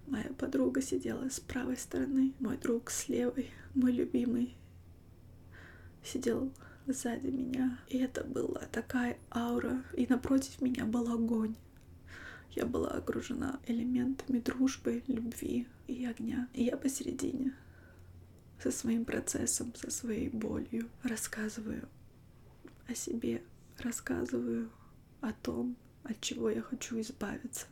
Моя 0.06 0.30
подруга 0.36 0.82
сидела 0.82 1.28
с 1.28 1.40
правой 1.40 1.76
стороны, 1.76 2.32
мой 2.40 2.56
друг 2.56 2.90
с 2.90 3.08
левой, 3.08 3.50
мой 3.74 3.92
любимый 3.92 4.56
сидел 6.04 6.52
сзади 6.86 7.28
меня. 7.28 7.78
И 7.88 7.98
это 7.98 8.24
была 8.24 8.62
такая 8.72 9.18
аура. 9.30 9.84
И 9.94 10.06
напротив 10.06 10.60
меня 10.60 10.84
был 10.84 11.12
огонь. 11.12 11.54
Я 12.50 12.66
была 12.66 12.90
окружена 12.90 13.60
элементами 13.66 14.40
дружбы, 14.40 15.02
любви 15.06 15.66
и 15.86 16.04
огня. 16.04 16.48
И 16.52 16.64
я 16.64 16.76
посередине 16.76 17.54
со 18.62 18.70
своим 18.70 19.04
процессом, 19.04 19.74
со 19.74 19.90
своей 19.90 20.28
болью 20.28 20.88
рассказываю 21.02 21.88
о 22.86 22.94
себе, 22.94 23.42
рассказываю 23.78 24.70
о 25.20 25.32
том, 25.32 25.76
от 26.04 26.20
чего 26.20 26.50
я 26.50 26.60
хочу 26.60 27.00
избавиться 27.00 27.66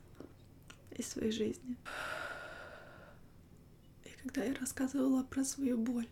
из 0.97 1.09
своей 1.09 1.33
жизни. 1.33 1.77
И 4.05 4.11
когда 4.23 4.45
я 4.45 4.55
рассказывала 4.55 5.23
про 5.23 5.45
свою 5.45 5.79
боль, 5.79 6.09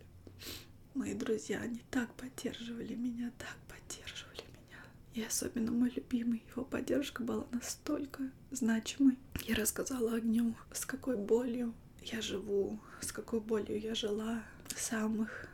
мои 0.94 1.14
друзья, 1.14 1.60
они 1.60 1.82
так 1.90 2.12
поддерживали 2.14 2.94
меня, 2.94 3.32
так 3.38 3.56
поддерживали 3.68 4.42
меня. 4.42 4.78
И 5.14 5.22
особенно 5.22 5.70
мой 5.72 5.90
любимый, 5.90 6.42
его 6.50 6.64
поддержка 6.64 7.22
была 7.22 7.46
настолько 7.52 8.30
значимой. 8.50 9.16
Я 9.46 9.54
рассказала 9.54 10.14
огню, 10.14 10.54
с 10.72 10.84
какой 10.84 11.16
болью 11.16 11.74
я 12.02 12.20
живу, 12.20 12.80
с 13.00 13.12
какой 13.12 13.40
болью 13.40 13.80
я 13.80 13.94
жила 13.94 14.42
с 14.74 14.86
самых 14.86 15.48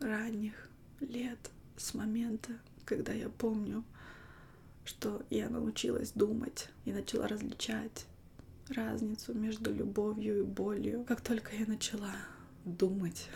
ранних 0.00 0.68
лет, 1.00 1.50
с 1.76 1.94
момента, 1.94 2.52
когда 2.84 3.12
я 3.12 3.28
помню, 3.28 3.84
что 4.84 5.24
я 5.30 5.48
научилась 5.48 6.12
думать 6.12 6.68
и 6.84 6.92
начала 6.92 7.28
различать 7.28 8.06
разницу 8.68 9.34
между 9.34 9.72
любовью 9.72 10.40
и 10.40 10.42
болью. 10.42 11.04
Как 11.04 11.20
только 11.20 11.54
я 11.54 11.66
начала 11.66 12.14
думать, 12.64 13.28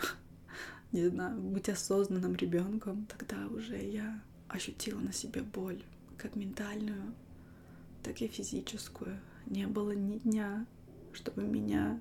не 0.93 1.09
знаю, 1.09 1.41
быть 1.41 1.69
осознанным 1.69 2.35
ребенком, 2.37 3.07
тогда 3.07 3.47
уже 3.49 3.77
я 3.77 4.23
ощутила 4.49 5.01
на 5.01 5.13
себе 5.13 5.43
боль, 5.43 5.83
как 6.17 6.37
ментальную, 6.37 7.15
так 8.03 8.21
и 8.21 8.29
физическую. 8.29 9.19
Не 9.47 9.67
было 9.67 9.93
ни 9.93 10.19
дня, 10.19 10.67
чтобы 11.13 11.43
меня 11.43 12.01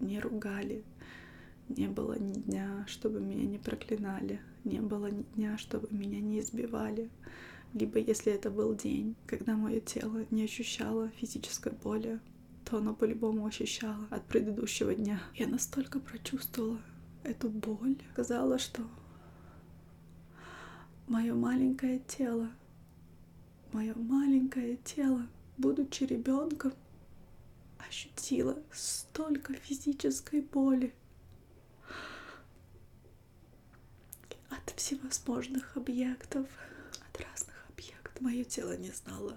не 0.00 0.20
ругали, 0.20 0.84
не 1.68 1.88
было 1.88 2.18
ни 2.18 2.34
дня, 2.34 2.84
чтобы 2.88 3.20
меня 3.20 3.44
не 3.44 3.58
проклинали, 3.58 4.40
не 4.64 4.80
было 4.80 5.06
ни 5.06 5.22
дня, 5.34 5.58
чтобы 5.58 5.88
меня 5.90 6.20
не 6.20 6.40
избивали. 6.40 7.10
Либо 7.74 7.98
если 7.98 8.32
это 8.32 8.50
был 8.50 8.74
день, 8.74 9.16
когда 9.26 9.56
мое 9.56 9.80
тело 9.80 10.26
не 10.30 10.44
ощущало 10.44 11.08
физической 11.10 11.72
боли, 11.72 12.20
то 12.64 12.78
оно 12.78 12.94
по-любому 12.94 13.46
ощущало 13.46 14.06
от 14.10 14.24
предыдущего 14.26 14.94
дня. 14.94 15.22
Я 15.34 15.46
настолько 15.48 15.98
прочувствовала 15.98 16.78
эту 17.24 17.48
боль, 17.48 17.96
сказала, 18.12 18.58
что 18.58 18.82
мое 21.06 21.34
маленькое 21.34 21.98
тело, 22.00 22.50
мое 23.72 23.94
маленькое 23.94 24.76
тело, 24.76 25.26
будучи 25.56 26.04
ребенком, 26.04 26.72
ощутила 27.78 28.58
столько 28.72 29.54
физической 29.54 30.42
боли 30.42 30.94
от 34.50 34.70
всевозможных 34.76 35.76
объектов, 35.76 36.46
от 37.08 37.20
разных. 37.20 37.51
Мое 38.22 38.44
тело 38.44 38.76
не 38.76 38.90
знало 38.90 39.36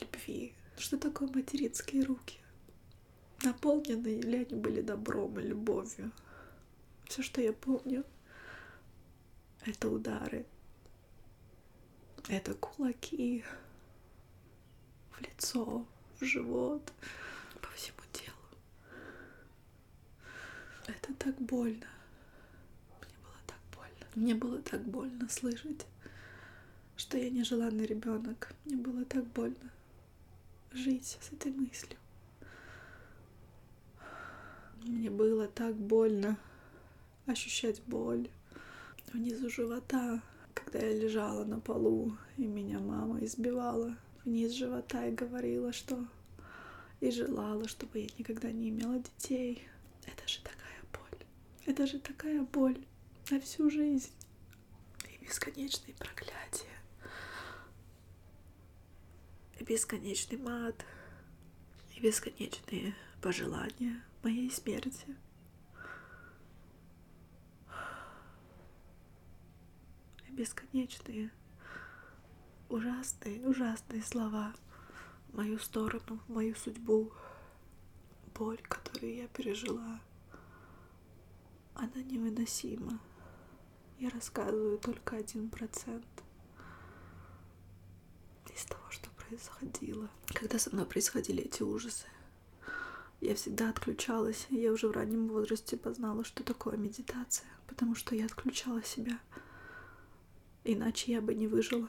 любви. 0.00 0.54
Что 0.76 0.96
такое 0.98 1.28
материнские 1.30 2.04
руки? 2.04 2.38
Наполненные 3.42 4.22
ли 4.22 4.44
они 4.44 4.54
были 4.54 4.82
добром 4.82 5.36
и 5.40 5.42
любовью? 5.42 6.12
Все, 7.08 7.22
что 7.22 7.40
я 7.40 7.52
помню, 7.52 8.04
это 9.66 9.88
удары, 9.88 10.46
это 12.28 12.54
кулаки 12.54 13.44
в 15.10 15.20
лицо, 15.20 15.84
в 16.20 16.24
живот, 16.24 16.92
по 17.60 17.68
всему 17.70 17.98
телу. 18.12 18.36
Это 20.86 21.12
так 21.14 21.34
больно. 21.40 21.88
Мне 23.00 23.16
было 23.24 23.40
так 23.44 23.58
больно. 23.74 24.06
Мне 24.14 24.34
было 24.36 24.62
так 24.62 24.84
больно 24.84 25.28
слышать, 25.28 25.84
что 26.98 27.16
я 27.16 27.30
нежеланный 27.30 27.86
ребенок. 27.86 28.52
Мне 28.64 28.76
было 28.76 29.04
так 29.04 29.24
больно 29.28 29.70
жить 30.72 31.16
с 31.20 31.32
этой 31.32 31.52
мыслью. 31.52 31.96
Мне 34.82 35.08
было 35.08 35.46
так 35.46 35.76
больно 35.76 36.36
ощущать 37.26 37.80
боль 37.84 38.28
внизу 39.12 39.48
живота, 39.48 40.20
когда 40.54 40.80
я 40.80 40.92
лежала 40.92 41.44
на 41.44 41.60
полу, 41.60 42.16
и 42.36 42.44
меня 42.44 42.80
мама 42.80 43.24
избивала 43.24 43.96
вниз 44.24 44.52
живота 44.52 45.06
и 45.06 45.14
говорила, 45.14 45.72
что 45.72 46.04
и 47.00 47.12
желала, 47.12 47.68
чтобы 47.68 48.00
я 48.00 48.08
никогда 48.18 48.50
не 48.50 48.70
имела 48.70 48.98
детей. 48.98 49.68
Это 50.04 50.26
же 50.26 50.40
такая 50.40 50.82
боль. 50.92 51.24
Это 51.64 51.86
же 51.86 52.00
такая 52.00 52.42
боль 52.42 52.84
на 53.30 53.40
всю 53.40 53.70
жизнь. 53.70 54.10
И 55.08 55.24
бесконечные 55.24 55.94
проклятия. 55.94 56.77
И 59.58 59.64
бесконечный 59.64 60.38
мат. 60.38 60.84
И 61.96 62.00
бесконечные 62.00 62.94
пожелания 63.20 64.02
моей 64.22 64.50
смерти. 64.50 65.16
бесконечные, 70.38 71.32
ужасные, 72.68 73.44
ужасные 73.44 74.00
слова 74.02 74.54
в 75.28 75.36
мою 75.36 75.58
сторону, 75.58 76.20
в 76.28 76.32
мою 76.32 76.54
судьбу. 76.54 77.12
Боль, 78.36 78.58
которую 78.58 79.16
я 79.16 79.26
пережила, 79.26 80.00
она 81.74 82.02
невыносима. 82.04 83.00
Я 83.98 84.10
рассказываю 84.10 84.78
только 84.78 85.16
один 85.16 85.50
процент 85.50 86.06
из 88.54 88.64
того, 88.64 88.88
что 88.90 89.10
происходило. 89.28 90.08
Когда 90.26 90.58
со 90.58 90.70
мной 90.74 90.86
происходили 90.86 91.44
эти 91.44 91.62
ужасы, 91.62 92.06
я 93.20 93.34
всегда 93.34 93.70
отключалась. 93.70 94.46
Я 94.50 94.72
уже 94.72 94.88
в 94.88 94.92
раннем 94.92 95.28
возрасте 95.28 95.76
познала, 95.76 96.24
что 96.24 96.42
такое 96.42 96.76
медитация, 96.76 97.48
потому 97.66 97.94
что 97.94 98.14
я 98.14 98.26
отключала 98.26 98.82
себя 98.82 99.18
Иначе 100.70 101.12
я 101.12 101.22
бы 101.22 101.34
не 101.34 101.46
выжила. 101.46 101.88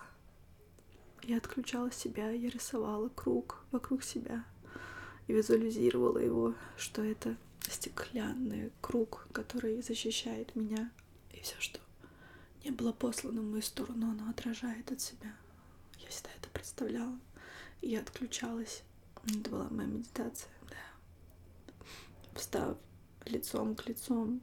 Я 1.24 1.36
отключала 1.36 1.92
себя, 1.92 2.32
я 2.32 2.50
рисовала 2.50 3.10
круг 3.10 3.66
вокруг 3.72 4.04
себя 4.04 4.46
и 5.28 5.34
визуализировала 5.34 6.18
его, 6.20 6.56
что 6.78 7.04
это 7.04 7.36
стеклянный 7.60 8.72
круг, 8.80 9.28
который 9.34 9.82
защищает 9.82 10.56
меня. 10.56 10.92
И 11.34 11.42
все, 11.42 11.56
что 11.60 11.82
не 12.64 12.72
было 12.72 12.94
послано 12.94 13.42
в 13.42 13.50
мою 13.50 13.62
сторону, 13.62 14.12
оно 14.12 14.30
отражает 14.30 14.94
от 14.94 15.02
себя. 15.02 15.36
Я 16.00 16.08
всегда 16.08 16.30
это 16.40 16.50
представляла. 16.50 17.20
Я 17.82 18.02
отключалась. 18.02 18.84
Это 19.26 19.50
была 19.50 19.70
моя 19.70 19.88
медитация, 19.88 20.52
да. 20.70 21.76
Встав 22.34 22.78
лицом 23.26 23.76
к 23.76 23.86
лицом 23.88 24.42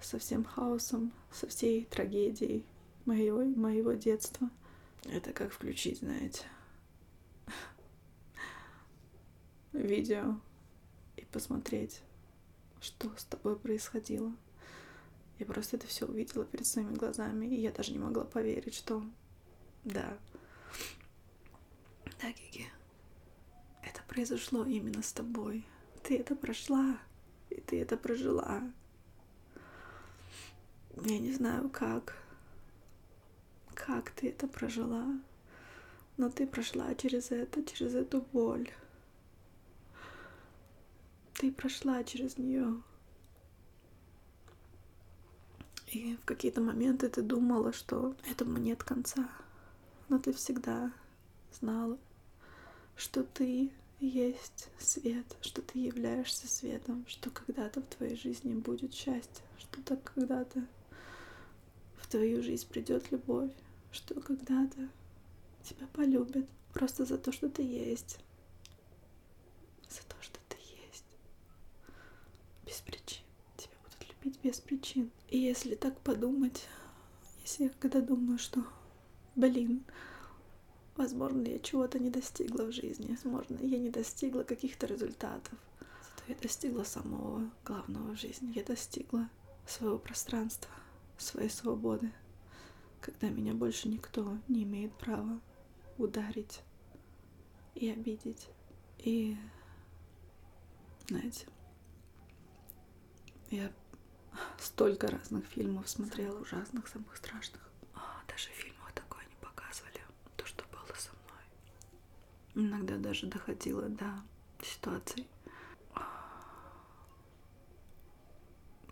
со 0.00 0.18
всем 0.18 0.44
хаосом, 0.44 1.12
со 1.32 1.46
всей 1.46 1.84
трагедией, 1.84 2.64
моего, 3.04 3.44
моего 3.44 3.92
детства. 3.92 4.50
Это 5.04 5.32
как 5.32 5.52
включить, 5.52 6.00
знаете, 6.00 6.44
видео 9.72 10.38
и 11.16 11.24
посмотреть, 11.26 12.02
что 12.80 13.10
с 13.16 13.24
тобой 13.24 13.56
происходило. 13.56 14.32
Я 15.38 15.46
просто 15.46 15.76
это 15.76 15.86
все 15.86 16.06
увидела 16.06 16.44
перед 16.44 16.66
своими 16.66 16.94
глазами, 16.94 17.46
и 17.46 17.60
я 17.60 17.72
даже 17.72 17.92
не 17.92 17.98
могла 17.98 18.24
поверить, 18.24 18.74
что 18.74 19.02
да, 19.84 20.18
да, 22.20 22.30
Гиги, 22.32 22.68
это 23.82 24.02
произошло 24.08 24.64
именно 24.64 25.02
с 25.02 25.12
тобой. 25.12 25.66
Ты 26.02 26.18
это 26.18 26.34
прошла, 26.34 26.98
и 27.48 27.60
ты 27.60 27.80
это 27.80 27.96
прожила. 27.96 28.62
Я 31.04 31.18
не 31.18 31.32
знаю 31.32 31.70
как, 31.70 32.16
как 33.74 34.10
ты 34.10 34.28
это 34.28 34.46
прожила. 34.46 35.06
Но 36.16 36.28
ты 36.28 36.46
прошла 36.46 36.94
через 36.94 37.30
это, 37.30 37.64
через 37.64 37.94
эту 37.94 38.20
боль. 38.32 38.68
Ты 41.34 41.50
прошла 41.50 42.04
через 42.04 42.36
нее. 42.36 42.82
И 45.86 46.16
в 46.16 46.24
какие-то 46.26 46.60
моменты 46.60 47.08
ты 47.08 47.22
думала, 47.22 47.72
что 47.72 48.14
этому 48.30 48.58
нет 48.58 48.84
конца. 48.84 49.30
Но 50.08 50.18
ты 50.18 50.32
всегда 50.34 50.92
знала, 51.52 51.98
что 53.00 53.24
ты 53.24 53.72
есть 53.98 54.68
свет, 54.78 55.24
что 55.40 55.62
ты 55.62 55.78
являешься 55.78 56.46
светом, 56.46 57.06
что 57.08 57.30
когда-то 57.30 57.80
в 57.80 57.86
твоей 57.86 58.14
жизни 58.14 58.52
будет 58.52 58.92
счастье, 58.92 59.42
что 59.58 59.82
так 59.82 60.02
когда-то 60.04 60.66
в 61.96 62.06
твою 62.08 62.42
жизнь 62.42 62.68
придет 62.68 63.10
любовь, 63.10 63.52
что 63.90 64.20
когда-то 64.20 64.90
тебя 65.64 65.86
полюбят 65.94 66.46
просто 66.74 67.06
за 67.06 67.16
то, 67.16 67.32
что 67.32 67.48
ты 67.48 67.62
есть, 67.62 68.18
за 69.88 70.02
то, 70.02 70.16
что 70.20 70.38
ты 70.50 70.58
есть, 70.86 71.04
без 72.66 72.80
причин. 72.80 73.24
Тебя 73.56 73.72
будут 73.82 74.08
любить 74.10 74.40
без 74.42 74.60
причин. 74.60 75.10
И 75.30 75.38
если 75.38 75.74
так 75.74 75.98
подумать, 76.00 76.66
если 77.42 77.64
я 77.64 77.70
когда 77.80 78.02
думаю, 78.02 78.38
что, 78.38 78.62
блин, 79.36 79.84
Возможно, 81.00 81.46
я 81.48 81.58
чего-то 81.60 81.98
не 81.98 82.10
достигла 82.10 82.64
в 82.64 82.72
жизни. 82.72 83.06
Возможно, 83.08 83.56
я 83.62 83.78
не 83.78 83.88
достигла 83.88 84.42
каких-то 84.42 84.86
результатов. 84.86 85.58
Зато 85.78 86.24
я 86.28 86.34
достигла 86.34 86.82
самого 86.82 87.50
главного 87.64 88.14
в 88.14 88.20
жизни. 88.20 88.52
Я 88.54 88.62
достигла 88.62 89.30
своего 89.66 89.98
пространства, 89.98 90.70
своей 91.16 91.48
свободы, 91.48 92.12
когда 93.00 93.30
меня 93.30 93.54
больше 93.54 93.88
никто 93.88 94.36
не 94.46 94.64
имеет 94.64 94.92
права 94.92 95.40
ударить 95.96 96.60
и 97.74 97.88
обидеть. 97.88 98.50
И, 98.98 99.38
знаете, 101.08 101.46
я 103.50 103.72
столько 104.58 105.06
разных 105.06 105.46
фильмов 105.46 105.88
смотрела, 105.88 106.38
ужасных, 106.38 106.88
самых 106.88 107.16
страшных. 107.16 107.62
А, 107.94 108.22
даже 108.28 108.50
фильм 108.50 108.69
Иногда 112.60 112.98
даже 112.98 113.26
доходило 113.26 113.88
до 113.88 114.22
ситуаций, 114.62 115.26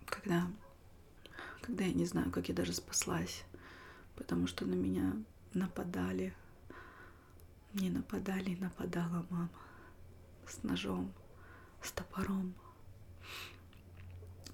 когда, 0.07 0.47
когда 1.61 1.83
я 1.83 1.93
не 1.93 2.05
знаю, 2.05 2.31
как 2.31 2.49
я 2.49 2.55
даже 2.55 2.73
спаслась, 2.73 3.43
потому 4.15 4.47
что 4.47 4.65
на 4.65 4.73
меня 4.73 5.13
нападали, 5.53 6.33
не 7.75 7.91
нападали, 7.91 8.55
нападала 8.55 9.27
мама 9.29 9.51
с 10.47 10.63
ножом, 10.63 11.13
с 11.83 11.91
топором. 11.91 12.55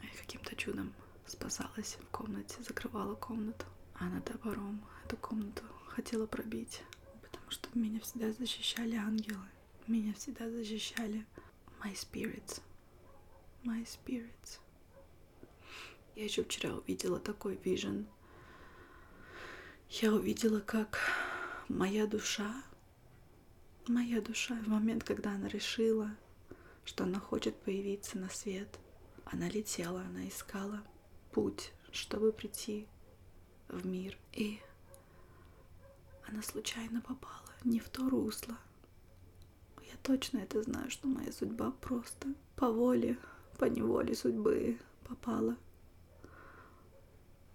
И 0.04 0.18
каким-то 0.18 0.58
чудом 0.58 0.94
спасалась 1.26 1.98
в 2.02 2.08
комнате, 2.12 2.62
закрывала 2.64 3.16
комнату, 3.16 3.66
а 3.98 4.08
она 4.08 4.20
топором 4.20 4.84
эту 5.06 5.16
комнату 5.16 5.64
хотела 5.88 6.26
пробить 6.26 6.84
что 7.50 7.70
меня 7.74 8.00
всегда 8.00 8.32
защищали 8.32 8.96
ангелы. 8.96 9.48
Меня 9.88 10.14
всегда 10.14 10.50
защищали 10.50 11.26
my 11.84 11.94
spirits. 11.94 12.62
My 13.64 13.84
spirits. 13.84 14.60
Я 16.16 16.24
еще 16.24 16.44
вчера 16.44 16.74
увидела 16.74 17.20
такой 17.20 17.60
вижен. 17.64 18.08
Я 19.90 20.14
увидела, 20.14 20.60
как 20.60 21.00
моя 21.68 22.08
душа, 22.08 22.64
моя 23.88 24.22
душа 24.22 24.56
в 24.56 24.68
момент, 24.68 25.04
когда 25.04 25.32
она 25.32 25.48
решила, 25.48 26.16
что 26.84 27.04
она 27.04 27.20
хочет 27.20 27.56
появиться 27.58 28.18
на 28.18 28.30
свет, 28.30 28.80
она 29.26 29.50
летела, 29.50 30.02
она 30.02 30.28
искала 30.28 30.84
путь, 31.32 31.72
чтобы 31.92 32.32
прийти 32.32 32.88
в 33.68 33.86
мир. 33.86 34.18
И 34.34 34.60
она 36.28 36.42
случайно 36.42 37.02
попала 37.02 37.50
не 37.64 37.80
в 37.80 37.90
то 37.90 38.10
русло. 38.10 38.58
Я 39.82 39.96
точно 40.04 40.40
это 40.40 40.62
знаю, 40.64 40.90
что 40.90 41.08
моя 41.08 41.32
судьба 41.32 41.72
просто 41.72 42.34
по 42.56 42.72
воле, 42.72 43.18
по 43.58 43.66
неволе 43.66 44.16
судьбы 44.16 44.80
попала 45.08 45.56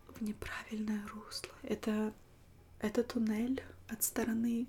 в 0.09 0.23
неправильное 0.23 1.07
русло. 1.09 1.53
Это, 1.63 2.13
это 2.79 3.03
туннель 3.03 3.63
от 3.89 4.03
стороны 4.03 4.69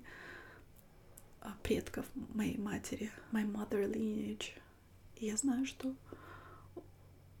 а, 1.40 1.54
предков 1.62 2.06
моей 2.34 2.58
матери, 2.58 3.12
my 3.32 3.44
mother 3.44 3.90
lineage. 3.90 4.50
Я 5.16 5.36
знаю, 5.36 5.66
что 5.66 5.94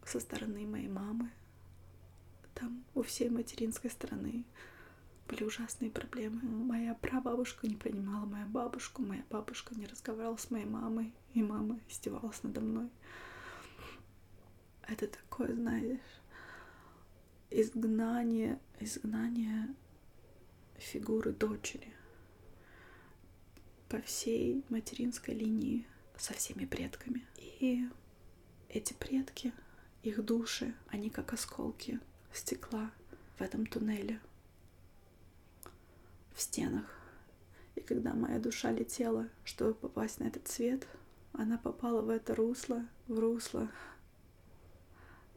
со 0.04 0.20
стороны 0.20 0.66
моей 0.66 0.88
мамы, 0.88 1.30
там 2.54 2.84
у 2.94 3.02
всей 3.02 3.30
материнской 3.30 3.90
стороны 3.90 4.44
были 5.28 5.44
ужасные 5.44 5.90
проблемы. 5.90 6.40
Моя 6.42 6.94
прабабушка 6.94 7.66
не 7.66 7.76
принимала 7.76 8.26
мою 8.26 8.46
бабушку, 8.46 9.02
моя 9.02 9.24
бабушка 9.30 9.74
не 9.74 9.86
разговаривала 9.86 10.36
с 10.36 10.50
моей 10.50 10.66
мамой, 10.66 11.12
и 11.34 11.42
мама 11.42 11.78
издевалась 11.88 12.42
надо 12.42 12.60
мной. 12.60 12.90
Это 14.82 15.06
такое, 15.06 15.54
знаешь, 15.54 16.00
изгнание, 17.50 18.58
изгнание 18.80 19.74
фигуры 20.76 21.32
дочери 21.32 21.94
по 23.88 24.00
всей 24.02 24.64
материнской 24.68 25.34
линии 25.34 25.86
со 26.16 26.34
всеми 26.34 26.64
предками. 26.64 27.24
И 27.60 27.88
эти 28.68 28.92
предки, 28.94 29.52
их 30.02 30.24
души, 30.24 30.74
они 30.88 31.10
как 31.10 31.32
осколки 31.32 32.00
стекла 32.32 32.90
в 33.38 33.42
этом 33.42 33.66
туннеле— 33.66 34.20
в 36.34 36.40
стенах. 36.40 36.86
И 37.74 37.80
когда 37.80 38.12
моя 38.14 38.38
душа 38.38 38.70
летела, 38.70 39.28
чтобы 39.44 39.74
попасть 39.74 40.20
на 40.20 40.24
этот 40.24 40.48
свет, 40.48 40.86
она 41.32 41.58
попала 41.58 42.02
в 42.02 42.10
это 42.10 42.34
русло, 42.34 42.86
в 43.08 43.18
русло 43.18 43.70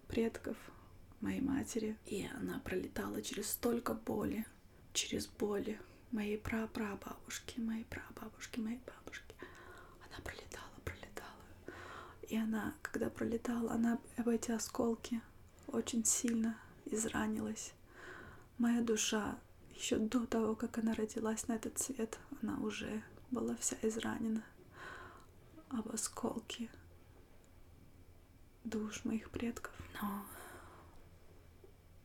предков 0.08 0.58
моей 1.22 1.42
матери. 1.42 1.98
И 2.06 2.28
она 2.38 2.60
пролетала 2.60 3.22
через 3.22 3.50
столько 3.50 3.94
боли, 3.94 4.46
через 4.94 5.28
боли 5.28 5.80
моей 6.12 6.38
прапрабабушки, 6.38 7.60
моей 7.60 7.86
прабабушки, 7.86 8.60
моей 8.60 8.80
бабушки. 8.86 9.36
Она 10.06 10.22
пролетала, 10.24 10.72
пролетала. 10.84 11.76
И 12.24 12.38
она, 12.38 12.74
когда 12.82 13.10
пролетала, 13.10 13.72
она 13.72 14.00
об 14.18 14.28
эти 14.28 14.52
осколки 14.52 15.22
очень 15.68 16.06
сильно 16.06 16.58
изранилась. 16.86 17.74
Моя 18.58 18.82
душа 18.82 19.38
еще 19.76 19.98
до 19.98 20.26
того, 20.26 20.56
как 20.56 20.78
она 20.78 20.94
родилась 20.94 21.48
на 21.48 21.54
этот 21.54 21.78
свет, 21.78 22.18
она 22.42 22.58
уже 22.60 23.04
была 23.32 23.56
вся 23.58 23.78
изранена 23.82 24.44
об 25.70 25.90
осколки 25.90 26.70
душ 28.64 29.04
моих 29.06 29.30
предков. 29.30 29.74
Но 30.02 30.26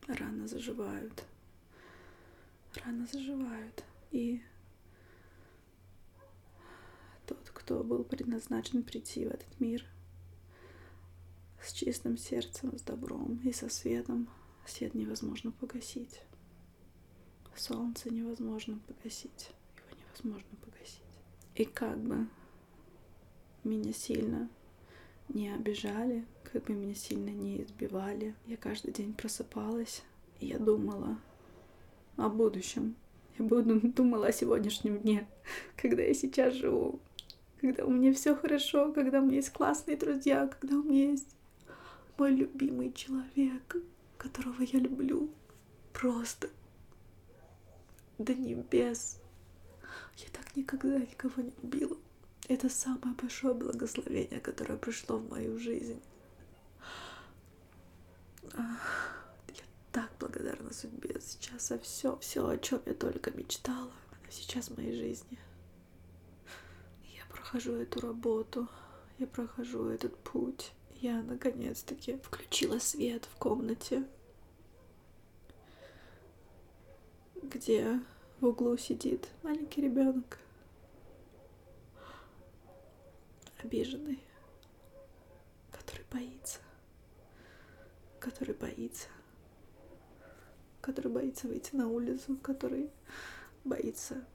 рано 0.07 0.47
заживают. 0.47 1.25
Рано 2.85 3.07
заживают. 3.11 3.83
И 4.11 4.41
тот, 7.25 7.49
кто 7.53 7.83
был 7.83 8.03
предназначен 8.03 8.83
прийти 8.83 9.25
в 9.25 9.29
этот 9.31 9.59
мир 9.59 9.85
с 11.61 11.71
чистым 11.73 12.17
сердцем, 12.17 12.77
с 12.77 12.81
добром 12.81 13.39
и 13.43 13.53
со 13.53 13.69
светом, 13.69 14.27
свет 14.65 14.93
невозможно 14.93 15.51
погасить. 15.51 16.21
Солнце 17.55 18.09
невозможно 18.11 18.79
погасить. 18.87 19.51
Его 19.77 20.01
невозможно 20.01 20.57
погасить. 20.63 21.01
И 21.55 21.65
как 21.65 21.97
бы 21.99 22.27
меня 23.63 23.93
сильно 23.93 24.49
не 25.29 25.53
обижали, 25.53 26.25
как 26.51 26.63
бы 26.65 26.73
меня 26.73 26.95
сильно 26.95 27.29
не 27.29 27.61
избивали, 27.61 28.35
я 28.47 28.57
каждый 28.57 28.91
день 28.93 29.13
просыпалась, 29.13 30.03
и 30.39 30.47
я 30.47 30.59
думала 30.59 31.17
о 32.17 32.29
будущем. 32.29 32.95
Я 33.37 33.45
буду 33.45 33.79
думала 33.95 34.27
о 34.27 34.33
сегодняшнем 34.33 34.99
дне, 34.99 35.27
когда 35.75 36.01
я 36.01 36.13
сейчас 36.13 36.53
живу, 36.53 36.99
когда 37.59 37.85
у 37.85 37.91
меня 37.91 38.13
все 38.13 38.35
хорошо, 38.35 38.91
когда 38.91 39.21
у 39.21 39.25
меня 39.25 39.37
есть 39.37 39.51
классные 39.51 39.97
друзья, 39.97 40.47
когда 40.47 40.77
у 40.77 40.83
меня 40.83 41.11
есть 41.11 41.35
мой 42.17 42.31
любимый 42.31 42.91
человек, 42.93 43.77
которого 44.17 44.61
я 44.61 44.79
люблю. 44.79 45.29
Просто 45.93 46.49
до 48.23 48.33
небес. 48.33 49.19
Я 50.17 50.27
так 50.31 50.55
никогда 50.55 50.97
никого 50.99 51.41
не 51.41 51.53
любила. 51.61 51.97
Это 52.47 52.69
самое 52.69 53.15
большое 53.15 53.53
благословение, 53.53 54.39
которое 54.39 54.77
пришло 54.77 55.17
в 55.17 55.29
мою 55.29 55.57
жизнь. 55.57 56.01
Я 58.53 59.63
так 59.91 60.11
благодарна 60.19 60.73
судьбе 60.73 61.19
сейчас 61.21 61.69
за 61.69 61.79
все, 61.79 62.17
все, 62.17 62.47
о 62.47 62.57
чем 62.57 62.81
я 62.85 62.93
только 62.93 63.31
мечтала, 63.31 63.91
оно 64.11 64.29
сейчас 64.29 64.69
в 64.69 64.77
моей 64.77 64.95
жизни. 64.95 65.39
Я 67.15 67.23
прохожу 67.29 67.73
эту 67.73 68.01
работу, 68.01 68.67
я 69.19 69.27
прохожу 69.27 69.85
этот 69.85 70.17
путь. 70.17 70.73
Я 70.95 71.21
наконец-таки 71.23 72.17
включила 72.17 72.79
свет 72.79 73.25
в 73.25 73.37
комнате, 73.37 74.03
где 77.53 77.99
в 78.39 78.45
углу 78.45 78.77
сидит 78.77 79.29
маленький 79.43 79.81
ребенок, 79.81 80.39
обиженный, 83.61 84.23
который 85.71 86.05
боится, 86.11 86.59
который 88.19 88.55
боится, 88.55 89.09
который 90.79 91.11
боится 91.11 91.47
выйти 91.47 91.75
на 91.75 91.87
улицу, 91.89 92.37
который 92.37 92.89
боится, 93.65 94.25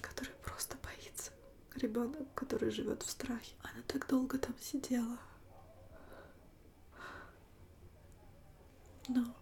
который 0.00 0.32
просто 0.42 0.76
боится. 0.82 1.32
Ребенок, 1.76 2.26
который 2.34 2.70
живет 2.70 3.02
в 3.02 3.10
страхе. 3.10 3.54
Она 3.62 3.82
так 3.86 4.08
долго 4.08 4.38
там 4.38 4.54
сидела. 4.58 5.18
Но 9.06 9.36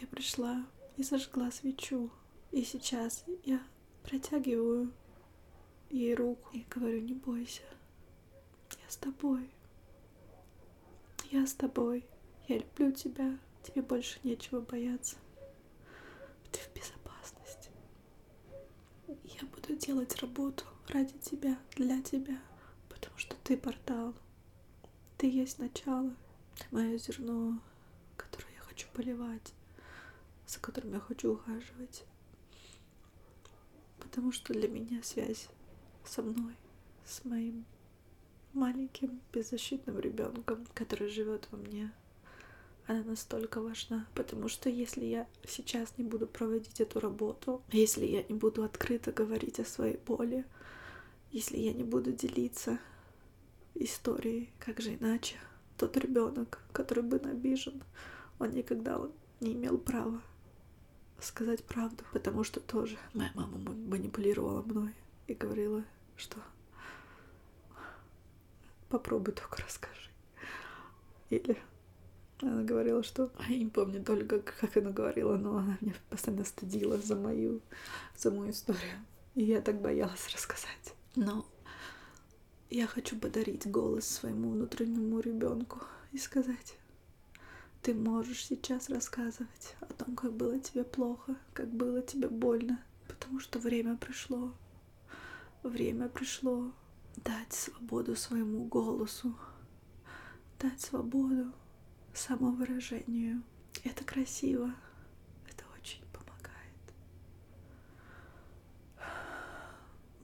я 0.00 0.06
пришла 0.06 0.64
и 0.96 1.02
зажгла 1.02 1.50
свечу. 1.50 2.10
И 2.52 2.62
сейчас 2.62 3.24
я 3.44 3.62
протягиваю 4.02 4.92
ей 5.90 6.14
руку 6.14 6.48
и 6.52 6.64
говорю, 6.70 7.00
не 7.00 7.14
бойся, 7.14 7.62
я 8.70 8.90
с 8.90 8.96
тобой. 8.96 9.50
Я 11.30 11.46
с 11.46 11.54
тобой. 11.54 12.06
Я 12.48 12.58
люблю 12.58 12.92
тебя. 12.92 13.38
Тебе 13.64 13.82
больше 13.82 14.20
нечего 14.22 14.60
бояться. 14.60 15.16
Ты 16.52 16.60
в 16.60 16.72
безопасности. 16.72 17.70
Я 19.24 19.46
буду 19.48 19.74
делать 19.74 20.14
работу 20.22 20.64
ради 20.88 21.18
тебя, 21.18 21.58
для 21.74 22.00
тебя, 22.00 22.40
потому 22.88 23.18
что 23.18 23.34
ты 23.42 23.56
портал. 23.56 24.14
Ты 25.18 25.28
есть 25.28 25.58
начало. 25.58 26.14
Ты 26.56 26.64
мое 26.70 26.96
зерно, 26.96 27.58
которое 28.16 28.52
я 28.54 28.60
хочу 28.60 28.86
поливать, 28.92 29.52
за 30.46 30.60
которым 30.60 30.92
я 30.94 31.00
хочу 31.00 31.32
ухаживать. 31.32 32.04
Потому 33.98 34.32
что 34.32 34.52
для 34.52 34.68
меня 34.68 35.02
связь 35.02 35.48
со 36.04 36.22
мной, 36.22 36.54
с 37.04 37.24
моим 37.24 37.64
маленьким 38.52 39.20
беззащитным 39.32 39.98
ребенком, 39.98 40.66
который 40.74 41.08
живет 41.08 41.48
во 41.50 41.58
мне, 41.58 41.92
она 42.86 43.02
настолько 43.02 43.60
важна, 43.60 44.06
потому 44.14 44.48
что 44.48 44.70
если 44.70 45.04
я 45.04 45.26
сейчас 45.46 45.98
не 45.98 46.04
буду 46.04 46.26
проводить 46.26 46.80
эту 46.80 47.00
работу, 47.00 47.62
если 47.72 48.06
я 48.06 48.22
не 48.22 48.34
буду 48.34 48.62
открыто 48.62 49.10
говорить 49.10 49.58
о 49.58 49.64
своей 49.64 49.96
боли, 49.96 50.44
если 51.32 51.58
я 51.58 51.72
не 51.72 51.82
буду 51.82 52.12
делиться 52.12 52.78
историей, 53.74 54.50
как 54.60 54.80
же 54.80 54.94
иначе, 54.94 55.36
тот 55.76 55.96
ребенок, 55.96 56.60
который 56.72 57.02
был 57.02 57.20
обижен, 57.24 57.82
он 58.38 58.50
никогда 58.50 59.00
не 59.40 59.52
имел 59.52 59.78
права 59.78 60.22
сказать 61.20 61.64
правду, 61.64 62.04
потому 62.12 62.44
что 62.44 62.60
тоже 62.60 62.98
моя 63.14 63.30
мама 63.34 63.58
манипулировала 63.58 64.62
мной 64.62 64.94
и 65.26 65.34
говорила, 65.34 65.84
что 66.16 66.38
попробуй 68.88 69.34
только 69.34 69.62
расскажи. 69.62 70.10
Или 71.30 71.56
она 72.40 72.62
говорила, 72.62 73.02
что... 73.02 73.30
Я 73.48 73.56
не 73.56 73.66
помню 73.66 74.04
только, 74.04 74.40
как 74.40 74.76
она 74.76 74.90
говорила, 74.90 75.36
но 75.36 75.56
она 75.56 75.78
меня 75.80 75.94
постоянно 76.10 76.44
стыдила 76.44 76.98
за 76.98 77.16
мою, 77.16 77.60
за 78.16 78.30
мою 78.30 78.50
историю. 78.50 78.98
И 79.34 79.44
я 79.44 79.60
так 79.60 79.80
боялась 79.80 80.28
рассказать. 80.32 80.94
Но 81.14 81.46
я 82.68 82.86
хочу 82.86 83.18
подарить 83.18 83.66
голос 83.70 84.06
своему 84.06 84.50
внутреннему 84.50 85.20
ребенку 85.20 85.80
и 86.12 86.18
сказать, 86.18 86.76
ты 87.86 87.94
можешь 87.94 88.44
сейчас 88.44 88.90
рассказывать 88.90 89.76
о 89.80 89.86
том, 89.92 90.16
как 90.16 90.32
было 90.32 90.58
тебе 90.58 90.82
плохо, 90.82 91.36
как 91.54 91.68
было 91.68 92.02
тебе 92.02 92.26
больно, 92.28 92.82
потому 93.06 93.38
что 93.38 93.60
время 93.60 93.96
пришло. 93.96 94.52
Время 95.62 96.08
пришло 96.08 96.72
дать 97.14 97.52
свободу 97.52 98.16
своему 98.16 98.64
голосу, 98.64 99.36
дать 100.58 100.80
свободу 100.80 101.52
самовыражению. 102.12 103.44
Это 103.84 104.02
красиво, 104.02 104.74
это 105.48 105.62
очень 105.78 106.02
помогает. 106.12 106.82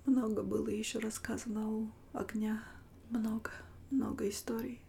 Много 0.05 0.43
было 0.43 0.67
еще 0.69 0.99
рассказано 0.99 1.71
у 1.71 1.93
огня, 2.13 2.61
много, 3.11 3.53
много 3.93 4.29
историй. 4.29 4.81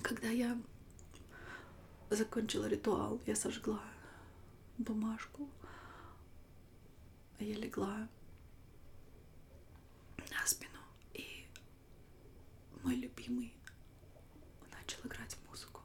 Когда 0.00 0.28
я 0.28 0.56
закончила 2.10 2.66
ритуал, 2.66 3.20
я 3.26 3.36
сожгла 3.36 3.80
бумажку, 4.78 5.48
я 7.38 7.56
легла 7.56 8.08
на 10.18 10.46
спину, 10.46 10.80
и 11.14 11.46
мой 12.82 12.96
любимый 12.96 13.54
начал 14.72 15.00
играть 15.04 15.36
музыку. 15.48 15.82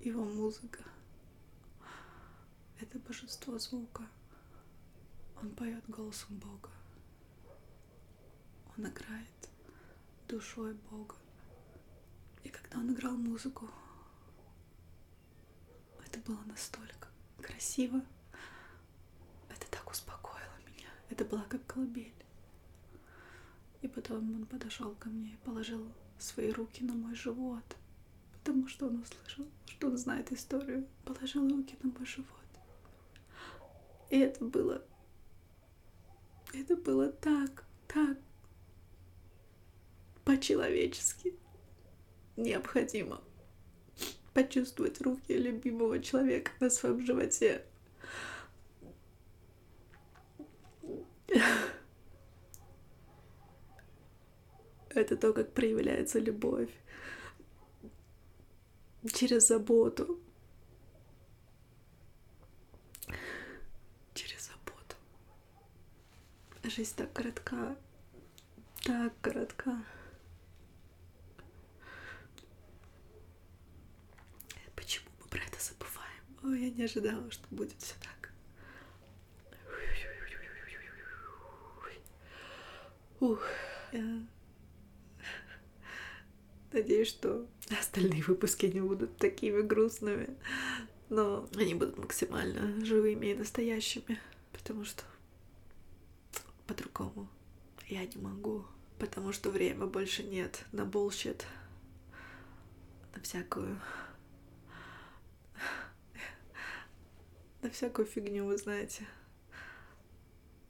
Его 0.00 0.24
музыка— 0.24 0.84
это 2.80 2.98
божество 2.98 3.58
звука. 3.58 4.06
Он 5.42 5.50
поет 5.50 5.88
голосом 5.88 6.38
Бога. 6.38 6.70
Он 8.76 8.86
играет 8.86 9.48
душой 10.28 10.74
Бога. 10.90 11.16
Когда 12.70 12.84
он 12.84 12.92
играл 12.92 13.16
музыку, 13.16 13.68
это 16.06 16.20
было 16.20 16.40
настолько 16.46 17.08
красиво. 17.42 18.00
Это 19.48 19.68
так 19.70 19.90
успокоило 19.90 20.56
меня. 20.66 20.88
Это 21.08 21.24
была 21.24 21.42
как 21.48 21.66
колыбель. 21.66 22.14
И 23.82 23.88
потом 23.88 24.34
он 24.36 24.46
подошел 24.46 24.94
ко 24.94 25.08
мне 25.08 25.32
и 25.32 25.36
положил 25.38 25.84
свои 26.18 26.52
руки 26.52 26.84
на 26.84 26.94
мой 26.94 27.16
живот, 27.16 27.64
потому 28.34 28.68
что 28.68 28.86
он 28.86 29.00
услышал, 29.00 29.46
что 29.66 29.88
он 29.88 29.96
знает 29.96 30.30
историю. 30.30 30.86
Положил 31.04 31.48
руки 31.48 31.76
на 31.82 31.90
мой 31.90 32.06
живот. 32.06 32.28
И 34.10 34.18
это 34.18 34.44
было... 34.44 34.84
Это 36.52 36.76
было 36.76 37.10
так, 37.10 37.64
так 37.88 38.18
по-человечески 40.24 41.34
необходимо 42.42 43.22
почувствовать 44.34 45.00
руки 45.00 45.36
любимого 45.36 46.00
человека 46.00 46.52
на 46.60 46.70
своем 46.70 47.04
животе. 47.04 47.64
Это 54.90 55.16
то, 55.16 55.32
как 55.32 55.52
проявляется 55.52 56.18
любовь 56.18 56.70
через 59.14 59.46
заботу. 59.46 60.20
Через 64.14 64.48
заботу. 64.48 64.96
Жизнь 66.64 66.94
так 66.96 67.12
коротка, 67.12 67.76
так 68.82 69.12
коротка. 69.20 69.84
Почему 74.76 75.06
мы 75.20 75.28
про 75.28 75.40
это 75.42 75.58
забываем? 75.60 76.24
Ой, 76.42 76.59
не 76.70 76.84
ожидала, 76.84 77.30
что 77.30 77.44
будет 77.50 77.80
все 77.80 77.94
так. 78.00 78.32
Ух, 83.20 83.44
я 83.92 84.22
Надеюсь, 86.72 87.08
что 87.08 87.46
остальные 87.78 88.22
выпуски 88.22 88.66
не 88.66 88.80
будут 88.80 89.16
такими 89.16 89.60
грустными, 89.60 90.28
но 91.08 91.48
они 91.56 91.74
будут 91.74 91.98
максимально 91.98 92.84
живыми 92.84 93.26
и 93.26 93.34
настоящими, 93.34 94.20
потому 94.52 94.84
что 94.84 95.02
по-другому 96.68 97.28
я 97.88 98.06
не 98.06 98.22
могу, 98.22 98.64
потому 99.00 99.32
что 99.32 99.50
время 99.50 99.86
больше 99.86 100.22
нет 100.22 100.64
на 100.70 100.82
bullshit, 100.82 101.42
на 103.16 103.20
всякую 103.20 103.80
на 107.62 107.70
всякую 107.70 108.06
фигню, 108.06 108.46
вы 108.46 108.56
знаете. 108.56 109.06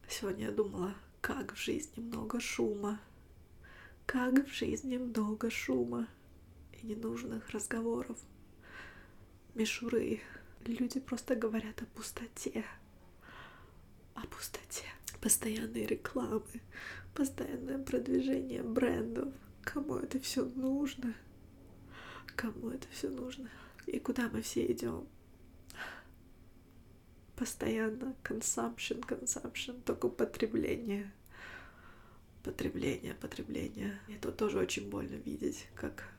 Сегодня 0.08 0.46
я 0.46 0.50
думала, 0.50 0.94
как 1.20 1.54
в 1.54 1.56
жизни 1.56 2.00
много 2.00 2.40
шума, 2.40 3.00
как 4.06 4.46
в 4.46 4.52
жизни 4.52 4.96
много 4.96 5.50
шума. 5.50 6.08
и 6.72 6.86
ненужных 6.86 7.50
разговоров, 7.50 8.18
мишуры. 9.54 10.20
Люди 10.64 10.98
просто 10.98 11.34
говорят 11.36 11.82
о 11.82 11.86
пустоте, 11.86 12.64
о 14.14 14.26
пустоте. 14.26 14.84
Постоянные 15.20 15.86
рекламы, 15.86 16.60
постоянное 17.14 17.78
продвижение 17.78 18.62
брендов. 18.62 19.34
Кому 19.62 19.96
это 19.96 20.18
все 20.18 20.44
нужно? 20.44 21.14
Кому 22.36 22.70
это 22.70 22.88
все 22.90 23.10
нужно? 23.10 23.50
И 23.86 23.98
куда 23.98 24.30
мы 24.30 24.40
все 24.40 24.70
идем? 24.72 25.06
Постоянно 27.40 28.14
consumption, 28.22 29.00
consumption, 29.00 29.80
только 29.80 30.10
потребление. 30.10 31.10
Потребление, 32.44 33.14
потребление. 33.14 33.98
Это 34.10 34.30
тоже 34.30 34.58
очень 34.58 34.90
больно 34.90 35.14
видеть, 35.14 35.66
как 35.74 36.12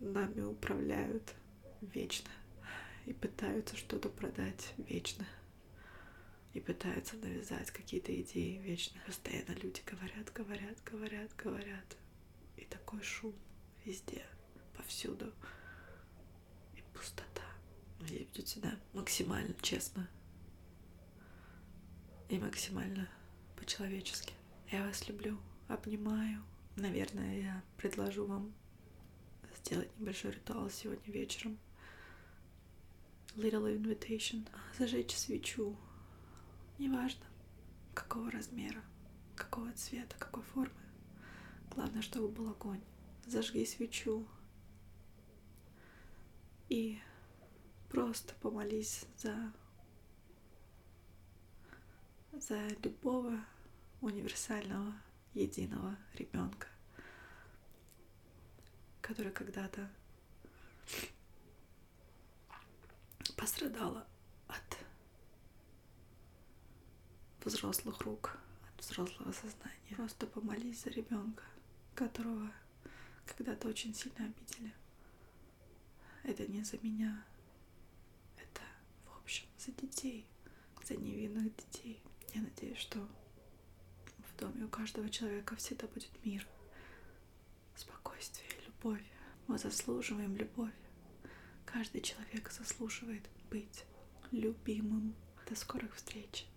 нами 0.00 0.40
управляют 0.40 1.32
вечно 1.80 2.28
и 3.06 3.12
пытаются 3.12 3.76
что-то 3.76 4.08
продать 4.08 4.74
вечно 4.78 5.24
и 6.54 6.60
пытаются 6.60 7.14
навязать 7.14 7.70
какие-то 7.70 8.12
идеи 8.20 8.58
вечно. 8.58 9.00
Постоянно 9.06 9.52
люди 9.62 9.80
говорят, 9.86 10.32
говорят, 10.34 10.76
говорят, 10.84 11.30
говорят. 11.36 11.96
И 12.56 12.64
такой 12.64 13.00
шум 13.02 13.36
везде, 13.84 14.26
повсюду. 14.76 15.32
И 16.74 16.82
пустота. 16.94 17.49
Они 18.00 18.18
ведут 18.18 18.48
себя 18.48 18.78
максимально 18.92 19.54
честно 19.60 20.08
и 22.28 22.38
максимально 22.38 23.08
по-человечески. 23.56 24.34
Я 24.70 24.86
вас 24.86 25.08
люблю, 25.08 25.38
обнимаю. 25.68 26.42
Наверное, 26.76 27.40
я 27.40 27.62
предложу 27.76 28.24
вам 28.24 28.54
сделать 29.58 29.90
небольшой 29.98 30.32
ритуал 30.32 30.70
сегодня 30.70 31.12
вечером. 31.12 31.58
Little 33.34 33.76
invitation. 33.76 34.48
Зажечь 34.78 35.16
свечу. 35.16 35.76
Неважно, 36.78 37.26
какого 37.94 38.30
размера, 38.30 38.82
какого 39.36 39.72
цвета, 39.72 40.16
какой 40.18 40.42
формы. 40.42 40.80
Главное, 41.70 42.02
чтобы 42.02 42.28
был 42.28 42.48
огонь. 42.48 42.82
Зажги 43.26 43.66
свечу. 43.66 44.26
И 46.68 46.98
просто 47.90 48.34
помолись 48.40 49.04
за 49.16 49.52
за 52.32 52.68
любого 52.84 53.44
универсального, 54.00 54.94
единого 55.34 55.96
ребенка, 56.14 56.68
который 59.00 59.32
когда-то 59.32 59.90
пострадала 63.36 64.06
от 64.46 64.78
взрослых 67.44 68.00
рук, 68.02 68.38
от 68.72 68.84
взрослого 68.84 69.32
сознания. 69.32 69.96
Просто 69.96 70.26
помолись 70.26 70.82
за 70.82 70.90
ребенка, 70.90 71.44
которого 71.94 72.50
когда-то 73.26 73.68
очень 73.68 73.94
сильно 73.94 74.26
обидели. 74.26 74.72
Это 76.22 76.46
не 76.46 76.62
за 76.62 76.78
меня, 76.78 77.24
общем 79.30 79.46
за 79.58 79.70
детей, 79.70 80.26
за 80.82 80.96
невинных 80.96 81.54
детей. 81.54 82.02
Я 82.34 82.42
надеюсь, 82.42 82.78
что 82.78 82.98
в 82.98 84.40
доме 84.40 84.64
у 84.64 84.68
каждого 84.68 85.08
человека 85.08 85.54
всегда 85.54 85.86
будет 85.86 86.10
мир, 86.24 86.44
спокойствие, 87.76 88.50
любовь. 88.66 89.04
Мы 89.46 89.56
заслуживаем 89.56 90.34
любовь. 90.34 90.74
Каждый 91.64 92.00
человек 92.00 92.50
заслуживает 92.50 93.22
быть 93.50 93.84
любимым. 94.32 95.14
До 95.48 95.54
скорых 95.54 95.94
встреч! 95.94 96.49